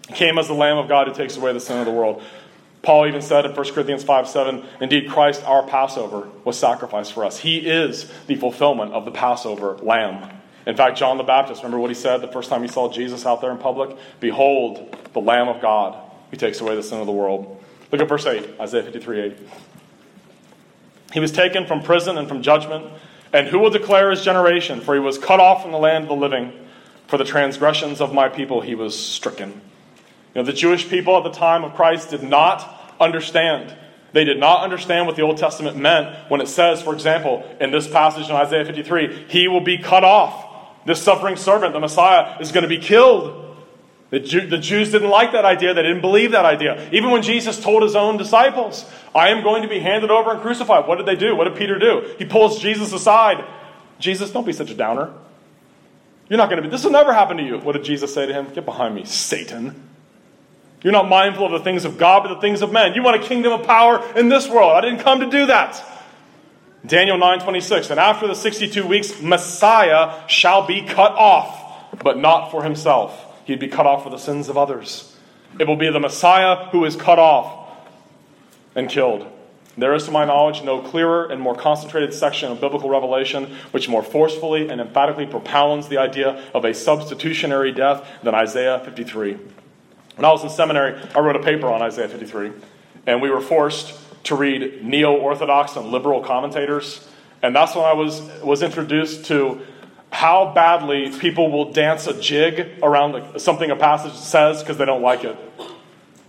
[0.08, 2.22] He came as the Lamb of God who takes away the sin of the world.
[2.82, 7.24] Paul even said in 1 Corinthians 5 7, Indeed, Christ, our Passover, was sacrificed for
[7.24, 7.38] us.
[7.38, 10.30] He is the fulfillment of the Passover lamb.
[10.66, 13.26] In fact, John the Baptist, remember what he said the first time he saw Jesus
[13.26, 13.96] out there in public?
[14.20, 15.96] Behold, the Lamb of God
[16.30, 17.62] who takes away the sin of the world.
[17.90, 19.38] Look at verse 8, Isaiah 53 8.
[21.12, 22.86] He was taken from prison and from judgment.
[23.32, 24.80] And who will declare his generation?
[24.80, 26.52] For he was cut off from the land of the living.
[27.06, 29.50] For the transgressions of my people he was stricken.
[30.34, 33.74] You know, the Jewish people at the time of Christ did not understand.
[34.12, 37.70] They did not understand what the Old Testament meant when it says, for example, in
[37.70, 40.86] this passage in Isaiah 53, he will be cut off.
[40.86, 43.51] This suffering servant, the Messiah, is going to be killed.
[44.12, 45.72] The, Jew, the Jews didn't like that idea.
[45.72, 46.86] They didn't believe that idea.
[46.92, 48.84] Even when Jesus told his own disciples,
[49.14, 50.86] I am going to be handed over and crucified.
[50.86, 51.34] What did they do?
[51.34, 52.14] What did Peter do?
[52.18, 53.42] He pulls Jesus aside.
[53.98, 55.14] Jesus, don't be such a downer.
[56.28, 57.56] You're not going to be, this will never happen to you.
[57.56, 58.52] What did Jesus say to him?
[58.52, 59.88] Get behind me, Satan.
[60.82, 62.92] You're not mindful of the things of God, but the things of men.
[62.92, 64.72] You want a kingdom of power in this world.
[64.72, 65.82] I didn't come to do that.
[66.84, 72.62] Daniel 9:26 And after the 62 weeks Messiah shall be cut off, but not for
[72.62, 73.31] himself.
[73.44, 75.16] He'd be cut off for the sins of others.
[75.58, 77.70] It will be the Messiah who is cut off
[78.74, 79.26] and killed.
[79.76, 83.88] There is, to my knowledge, no clearer and more concentrated section of biblical revelation which
[83.88, 89.32] more forcefully and emphatically propounds the idea of a substitutionary death than Isaiah 53.
[90.16, 92.52] When I was in seminary, I wrote a paper on Isaiah 53,
[93.06, 97.08] and we were forced to read neo Orthodox and liberal commentators.
[97.42, 99.62] And that's when I was, was introduced to
[100.12, 105.02] how badly people will dance a jig around something a passage says because they don't
[105.02, 105.36] like it.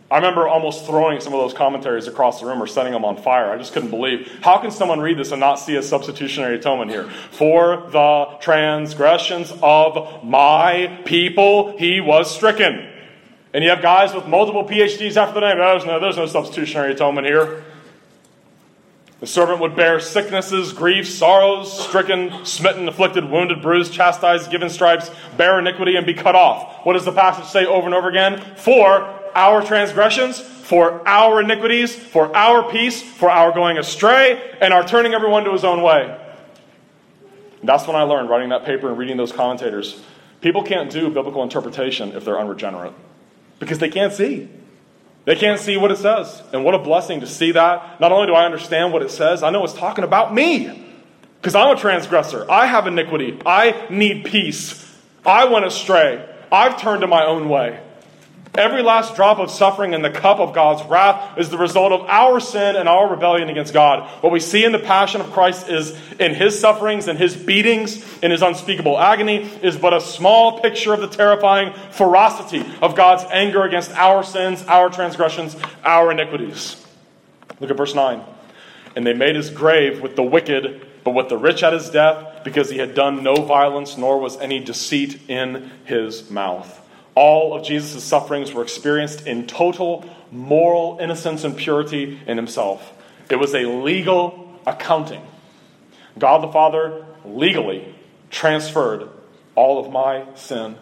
[0.10, 3.18] I remember almost throwing some of those commentaries across the room or setting them on
[3.18, 3.52] fire.
[3.52, 4.32] I just couldn't believe.
[4.42, 7.10] How can someone read this and not see a substitutionary atonement here?
[7.32, 12.88] For the transgressions of my people, he was stricken.
[13.54, 15.58] And you have guys with multiple PhDs after the name.
[15.58, 17.66] There's no, there's no substitutionary atonement here.
[19.24, 25.10] The servant would bear sicknesses, griefs, sorrows, stricken, smitten, afflicted, wounded, bruised, chastised, given stripes,
[25.38, 26.86] bear iniquity, and be cut off.
[26.86, 28.44] What does the passage say over and over again?
[28.58, 34.86] For our transgressions, for our iniquities, for our peace, for our going astray, and our
[34.86, 36.20] turning everyone to his own way.
[37.64, 40.02] That's when I learned, writing that paper and reading those commentators.
[40.42, 42.92] People can't do biblical interpretation if they're unregenerate
[43.60, 44.50] because they can't see.
[45.26, 46.44] They can't see what it says.
[46.52, 48.00] And what a blessing to see that.
[48.02, 50.82] Not only do I understand what it says, I know it's talking about me.
[51.40, 52.50] Because I'm a transgressor.
[52.50, 53.40] I have iniquity.
[53.46, 54.80] I need peace.
[55.26, 56.30] I went astray.
[56.52, 57.82] I've turned to my own way.
[58.56, 62.02] Every last drop of suffering in the cup of God's wrath is the result of
[62.08, 64.08] our sin and our rebellion against God.
[64.22, 68.06] What we see in the passion of Christ is in his sufferings and his beatings,
[68.20, 73.24] in his unspeakable agony, is but a small picture of the terrifying ferocity of God's
[73.32, 76.86] anger against our sins, our transgressions, our iniquities.
[77.60, 78.22] Look at verse 9.
[78.96, 82.44] And they made his grave with the wicked, but with the rich at his death,
[82.44, 86.82] because he had done no violence, nor was any deceit in his mouth.
[87.16, 92.92] All of Jesus' sufferings were experienced in total moral innocence and purity in himself.
[93.30, 95.22] It was a legal accounting.
[96.18, 97.96] God the Father legally
[98.30, 99.10] transferred
[99.56, 100.76] all of my sin,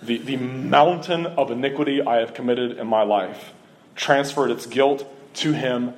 [0.00, 3.52] the, the mountain of iniquity I have committed in my life,
[3.96, 5.04] transferred its guilt
[5.34, 5.94] to him,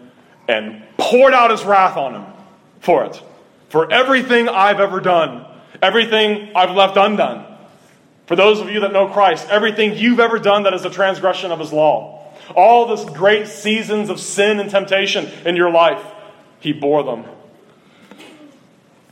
[0.48, 2.32] and poured out his wrath on him
[2.80, 3.22] for it.
[3.68, 5.44] For everything I've ever done,
[5.82, 7.57] everything I've left undone.
[8.28, 11.50] For those of you that know Christ, everything you've ever done that is a transgression
[11.50, 16.04] of his law, all those great seasons of sin and temptation in your life,
[16.60, 17.24] he bore them.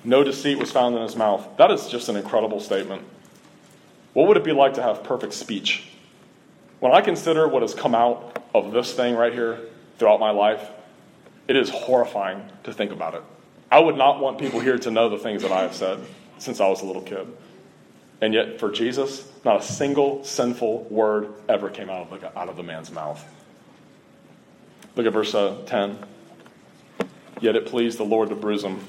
[0.05, 1.49] No deceit was found in his mouth.
[1.57, 3.05] That is just an incredible statement.
[4.13, 5.89] What would it be like to have perfect speech?
[6.81, 9.61] When I consider what has come out of this thing right here
[9.99, 10.69] throughout my life,
[11.49, 13.23] it is horrifying to think about it.
[13.73, 16.01] I would not want people here to know the things that I have said
[16.37, 17.27] since I was a little kid.
[18.21, 22.49] And yet, for Jesus, not a single sinful word ever came out of the, out
[22.49, 23.23] of the man's mouth.
[24.95, 25.99] Look at verse uh, 10.
[27.41, 28.81] Yet it pleased the Lord to bruise him.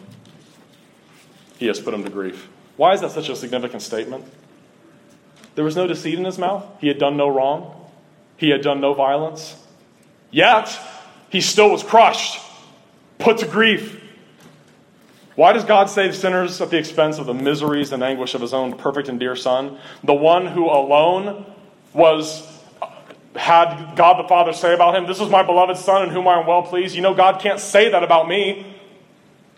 [1.58, 2.48] He has put him to grief.
[2.78, 4.26] Why is that such a significant statement?
[5.56, 6.64] There was no deceit in his mouth.
[6.80, 7.90] He had done no wrong.
[8.38, 9.56] He had done no violence.
[10.32, 10.80] Yet,
[11.30, 12.40] he still was crushed,
[13.18, 14.04] put to grief.
[15.38, 18.56] Why does God save sinners at the expense of the miseries and anguish of his
[18.56, 19.78] own perfect and dear Son?
[20.04, 21.46] The one who alone
[21.94, 22.42] was
[23.36, 26.40] had God the Father say about him, This is my beloved Son in whom I
[26.40, 26.96] am well pleased.
[26.96, 28.66] You know, God can't say that about me.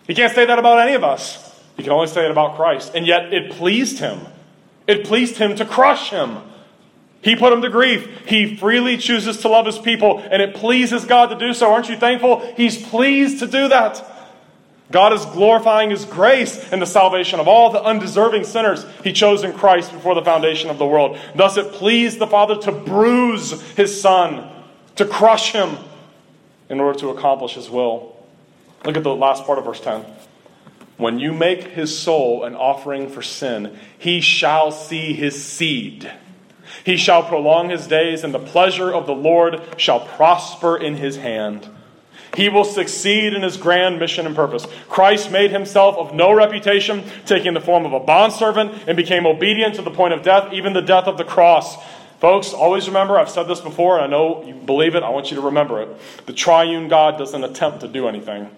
[0.06, 1.58] He can't say that about any of us.
[1.78, 2.92] He can only say it about Christ.
[2.94, 4.20] And yet it pleased him.
[4.86, 6.40] It pleased him to crush him.
[7.22, 8.28] He put him to grief.
[8.28, 11.72] He freely chooses to love his people, and it pleases God to do so.
[11.72, 12.42] Aren't you thankful?
[12.58, 14.18] He's pleased to do that.
[14.92, 19.44] God is glorifying His grace in the salvation of all the undeserving sinners He chose
[19.44, 21.20] in Christ before the foundation of the world.
[21.36, 24.50] Thus, it pleased the Father to bruise His Son,
[24.96, 25.78] to crush Him,
[26.70, 28.16] in order to accomplish His will.
[28.84, 30.06] Look at the last part of verse 10.
[30.98, 36.12] When you make His soul an offering for sin, He shall see His seed.
[36.84, 41.18] He shall prolong His days, and the pleasure of the Lord shall prosper in His
[41.18, 41.70] hand.
[42.36, 44.68] He will succeed in his grand mission and purpose.
[44.88, 49.76] Christ made himself of no reputation, taking the form of a bondservant, and became obedient
[49.76, 51.76] to the point of death, even the death of the cross.
[52.20, 55.32] Folks, always remember, I've said this before, and I know you believe it, I want
[55.32, 55.90] you to remember it.
[56.26, 58.50] The triune God doesn't attempt to do anything,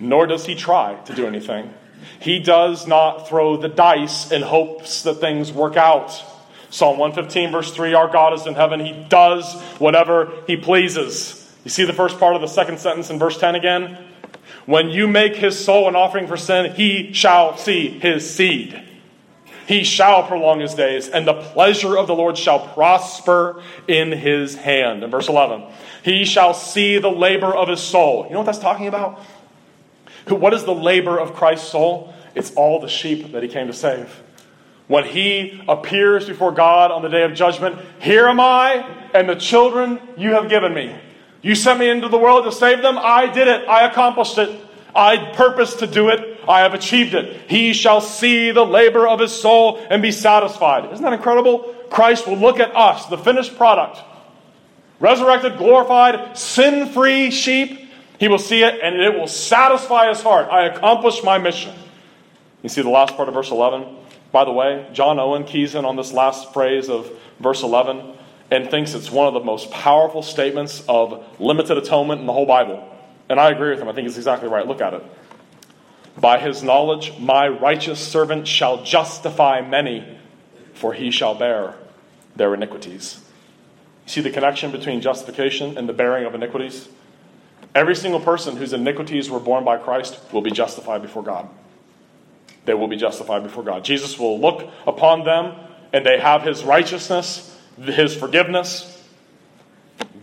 [0.00, 1.72] nor does he try to do anything.
[2.20, 6.22] He does not throw the dice in hopes that things work out.
[6.70, 8.80] Psalm 115, verse 3 Our God is in heaven.
[8.80, 11.45] He does whatever he pleases.
[11.66, 13.98] You see the first part of the second sentence in verse 10 again?
[14.66, 18.80] When you make his soul an offering for sin, he shall see his seed.
[19.66, 24.54] He shall prolong his days, and the pleasure of the Lord shall prosper in his
[24.54, 25.02] hand.
[25.02, 25.64] In verse 11,
[26.04, 28.26] he shall see the labor of his soul.
[28.26, 29.18] You know what that's talking about?
[30.28, 32.14] What is the labor of Christ's soul?
[32.36, 34.22] It's all the sheep that he came to save.
[34.86, 39.34] When he appears before God on the day of judgment, here am I and the
[39.34, 40.96] children you have given me.
[41.46, 42.98] You sent me into the world to save them.
[42.98, 43.68] I did it.
[43.68, 44.60] I accomplished it.
[44.96, 46.40] I purposed to do it.
[46.48, 47.48] I have achieved it.
[47.48, 50.92] He shall see the labor of his soul and be satisfied.
[50.92, 51.72] Isn't that incredible?
[51.88, 54.00] Christ will look at us, the finished product,
[54.98, 57.90] resurrected, glorified, sin free sheep.
[58.18, 60.48] He will see it and it will satisfy his heart.
[60.50, 61.76] I accomplished my mission.
[62.64, 63.86] You see the last part of verse 11?
[64.32, 68.15] By the way, John Owen keys in on this last phrase of verse 11
[68.50, 72.46] and thinks it's one of the most powerful statements of limited atonement in the whole
[72.46, 72.86] Bible.
[73.28, 73.88] And I agree with him.
[73.88, 74.66] I think he's exactly right.
[74.66, 75.02] Look at it.
[76.18, 80.18] By his knowledge, my righteous servant shall justify many,
[80.74, 81.74] for he shall bear
[82.36, 83.20] their iniquities.
[84.06, 86.88] You see the connection between justification and the bearing of iniquities?
[87.74, 91.48] Every single person whose iniquities were borne by Christ will be justified before God.
[92.64, 93.84] They will be justified before God.
[93.84, 95.54] Jesus will look upon them,
[95.92, 98.92] and they have his righteousness, his forgiveness,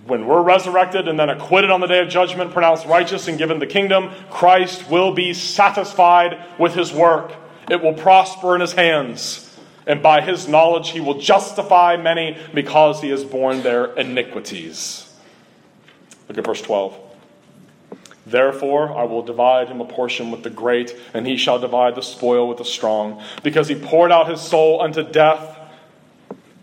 [0.06, 3.60] when we're resurrected and then acquitted on the day of judgment, pronounced righteous and given
[3.60, 7.34] the kingdom, Christ will be satisfied with his work.
[7.70, 9.50] It will prosper in his hands.
[9.86, 15.10] And by his knowledge, he will justify many because he has borne their iniquities.
[16.28, 17.00] Look at verse 12.
[18.26, 22.02] Therefore, I will divide him a portion with the great, and he shall divide the
[22.02, 25.53] spoil with the strong, because he poured out his soul unto death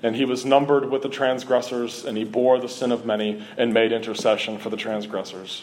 [0.02, 3.74] and he was numbered with the transgressors, and he bore the sin of many and
[3.74, 5.62] made intercession for the transgressors.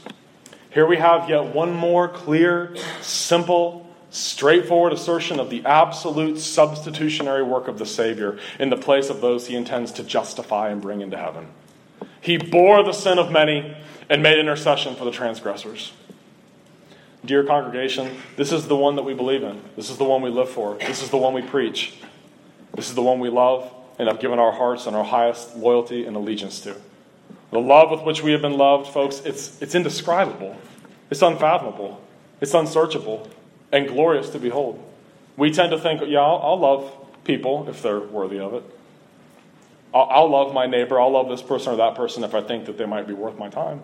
[0.70, 7.68] Here we have yet one more clear, simple, straightforward assertion of the absolute substitutionary work
[7.68, 11.18] of the Savior in the place of those he intends to justify and bring into
[11.18, 11.48] heaven.
[12.22, 13.76] He bore the sin of many
[14.10, 15.94] and made intercession for the transgressors.
[17.26, 19.62] Dear congregation, this is the one that we believe in.
[19.76, 20.76] This is the one we live for.
[20.76, 21.96] This is the one we preach.
[22.76, 26.06] This is the one we love and have given our hearts and our highest loyalty
[26.06, 26.76] and allegiance to.
[27.52, 30.56] The love with which we have been loved, folks, it's, it's indescribable,
[31.10, 32.02] it's unfathomable,
[32.42, 33.30] it's unsearchable,
[33.72, 34.84] and glorious to behold.
[35.38, 36.94] We tend to think, yeah, I'll, I'll love
[37.24, 38.64] people if they're worthy of it.
[39.94, 42.66] I'll, I'll love my neighbor, I'll love this person or that person if I think
[42.66, 43.82] that they might be worth my time.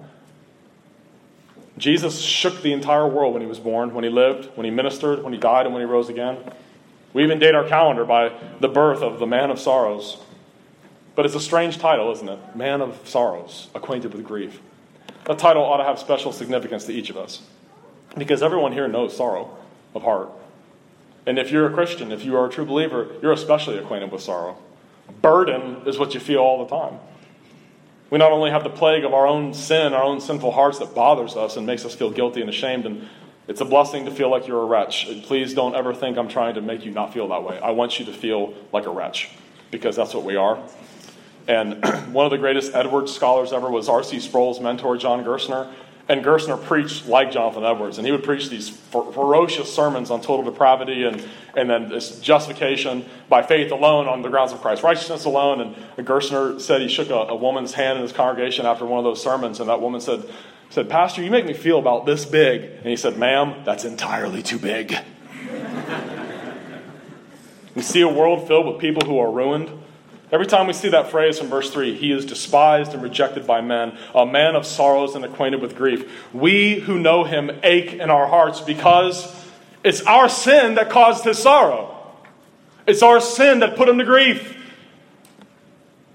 [1.78, 5.24] Jesus shook the entire world when he was born, when he lived, when he ministered,
[5.24, 6.38] when he died, and when he rose again.
[7.14, 10.18] We even date our calendar by the birth of the man of sorrows.
[11.16, 12.56] But it's a strange title, isn't it?
[12.56, 14.60] Man of sorrows, acquainted with grief.
[15.26, 17.42] That title ought to have special significance to each of us.
[18.18, 19.56] Because everyone here knows sorrow
[19.94, 20.30] of heart.
[21.26, 24.22] And if you're a Christian, if you are a true believer, you're especially acquainted with
[24.22, 24.58] sorrow.
[25.22, 27.00] Burden is what you feel all the time.
[28.10, 30.94] We not only have the plague of our own sin, our own sinful hearts that
[30.94, 33.08] bothers us and makes us feel guilty and ashamed and
[33.48, 35.08] it's a blessing to feel like you're a wretch.
[35.24, 37.60] Please don't ever think I'm trying to make you not feel that way.
[37.60, 39.30] I want you to feel like a wretch
[39.72, 40.60] because that's what we are.
[41.48, 41.84] And
[42.14, 44.20] one of the greatest Edwards scholars ever was R.C.
[44.20, 45.74] Sproul's mentor, John Gerstner.
[46.10, 50.44] And Gerstner preached like Jonathan Edwards, and he would preach these ferocious sermons on total
[50.44, 51.24] depravity and,
[51.56, 55.62] and then this justification by faith alone on the grounds of Christ's righteousness alone.
[55.98, 59.06] And Gerstner said he shook a, a woman's hand in his congregation after one of
[59.06, 60.26] those sermons, and that woman said,
[60.74, 62.64] said, Pastor, you make me feel about this big.
[62.64, 64.98] And he said, Ma'am, that's entirely too big.
[67.76, 69.70] we see a world filled with people who are ruined.
[70.32, 73.62] Every time we see that phrase from verse 3, he is despised and rejected by
[73.62, 76.12] men, a man of sorrows and acquainted with grief.
[76.34, 79.32] We who know him ache in our hearts because
[79.84, 81.96] it's our sin that caused his sorrow.
[82.88, 84.58] It's our sin that put him to grief.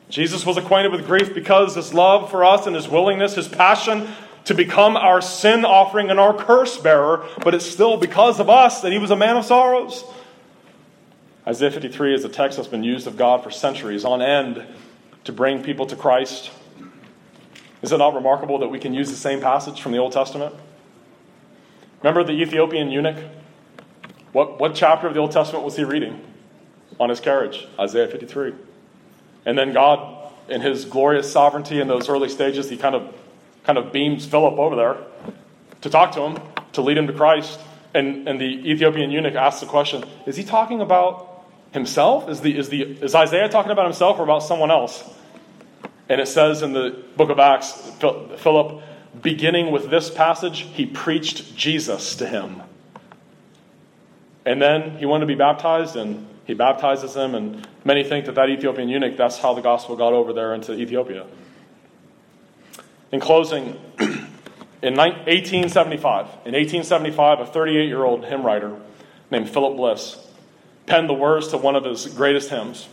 [0.09, 4.09] Jesus was acquainted with grief because his love for us and his willingness, his passion
[4.49, 8.81] to become our sin offering and our curse bearer, but it's still because of us
[8.81, 10.05] that he was a man of sorrows.
[11.47, 14.65] Isaiah 53 is a text that's been used of God for centuries on end
[15.25, 16.51] to bring people to Christ.
[17.83, 20.55] Is it not remarkable that we can use the same passage from the Old Testament?
[22.01, 23.23] Remember the Ethiopian eunuch?
[24.33, 26.25] What, what chapter of the Old Testament was he reading
[26.99, 27.69] on his carriage?
[27.79, 28.55] Isaiah 53.
[29.45, 33.15] And then God, in his glorious sovereignty in those early stages, he kind of
[33.69, 34.97] kind of beams Philip over there
[35.83, 36.39] to talk to him,
[36.73, 37.61] to lead him to Christ.
[37.93, 42.31] And, and the Ethiopian eunuch asks the question Is he talking about himself?
[42.31, 45.05] Is, the, is, the, is Isaiah talking about himself or about someone else?
[46.09, 47.73] And it says in the book of Acts,
[48.39, 48.83] Philip,
[49.21, 52.63] beginning with this passage, he preached Jesus to him.
[54.47, 57.35] And then he wanted to be baptized, and he baptizes him.
[57.35, 60.73] And many think that that Ethiopian eunuch, that's how the gospel got over there into
[60.73, 61.27] Ethiopia.
[63.11, 63.81] In closing,
[64.83, 68.77] in 1875, in 1875, a 38 year old hymn writer
[69.31, 70.19] named Philip Bliss
[70.87, 72.89] penned the words to one of his greatest hymns.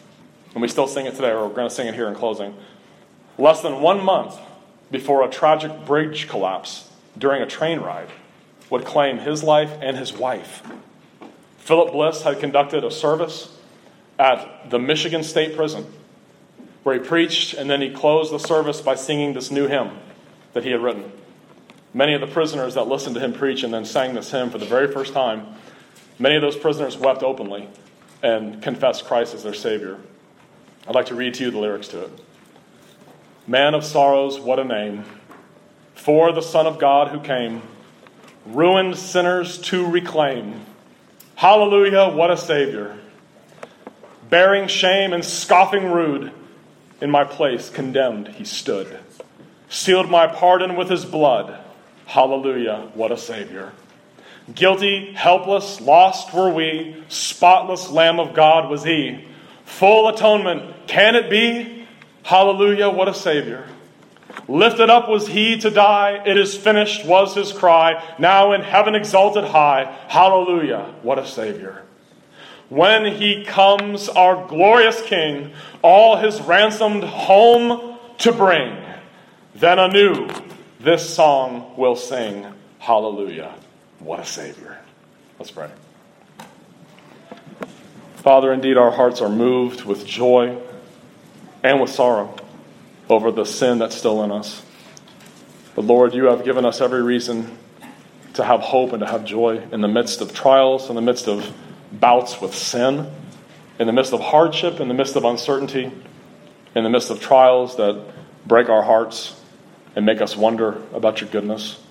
[0.54, 2.56] And we still sing it today, or we're going to sing it here in closing.
[3.38, 4.38] Less than one month
[4.90, 8.10] before a tragic bridge collapse during a train ride
[8.70, 10.62] would claim his life and his wife.
[11.58, 13.58] Philip Bliss had conducted a service
[14.18, 15.86] at the Michigan State Prison
[16.84, 19.90] where he preached and then he closed the service by singing this new hymn
[20.56, 21.12] that he had written.
[21.94, 24.58] Many of the prisoners that listened to him preach and then sang this hymn for
[24.58, 25.46] the very first time,
[26.18, 27.68] many of those prisoners wept openly
[28.24, 29.98] and confessed Christ as their Savior.
[30.88, 32.12] I'd like to read to you the lyrics to it.
[33.46, 35.04] Man of sorrows, what a name.
[35.94, 37.62] For the Son of God who came,
[38.46, 40.66] ruined sinners to reclaim.
[41.36, 42.98] Hallelujah, what a Savior.
[44.30, 46.32] Bearing shame and scoffing rude,
[47.02, 49.00] in my place condemned he stood.
[49.70, 51.60] Sealed my pardon with his blood.
[52.06, 53.74] Hallelujah, what a Savior.
[54.54, 59.26] Guilty, helpless, lost were we, spotless Lamb of God was he.
[59.66, 61.88] Full atonement, can it be?
[62.24, 63.68] Hallelujah, what a Savior.
[64.48, 66.22] Lifted up was he to die.
[66.26, 68.04] It is finished was his cry.
[68.20, 69.86] Now in heaven exalted high.
[70.08, 71.84] Hallelujah, what a Savior.
[72.70, 78.76] When he comes, our glorious King, all his ransomed home to bring,
[79.56, 80.30] then anew
[80.80, 82.46] this song will sing.
[82.80, 83.54] Hallelujah,
[84.00, 84.78] what a Savior.
[85.40, 85.70] Let's pray.
[88.18, 90.58] Father, indeed, our hearts are moved with joy
[91.64, 92.36] and with sorrow
[93.10, 94.64] over the sin that's still in us.
[95.74, 97.58] But Lord, you have given us every reason
[98.34, 101.28] to have hope and to have joy in the midst of trials, in the midst
[101.28, 101.54] of
[101.92, 103.10] bouts with sin,
[103.80, 105.92] in the midst of hardship, in the midst of uncertainty,
[106.76, 108.06] in the midst of trials that
[108.46, 109.40] break our hearts
[109.96, 111.82] and make us wonder about your goodness.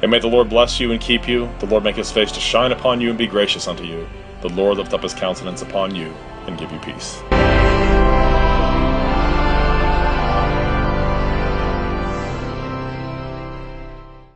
[0.00, 2.40] And may the Lord bless you and keep you, the Lord make his face to
[2.40, 4.08] shine upon you and be gracious unto you,
[4.40, 6.14] the Lord lift up his countenance upon you
[6.46, 8.05] and give you peace.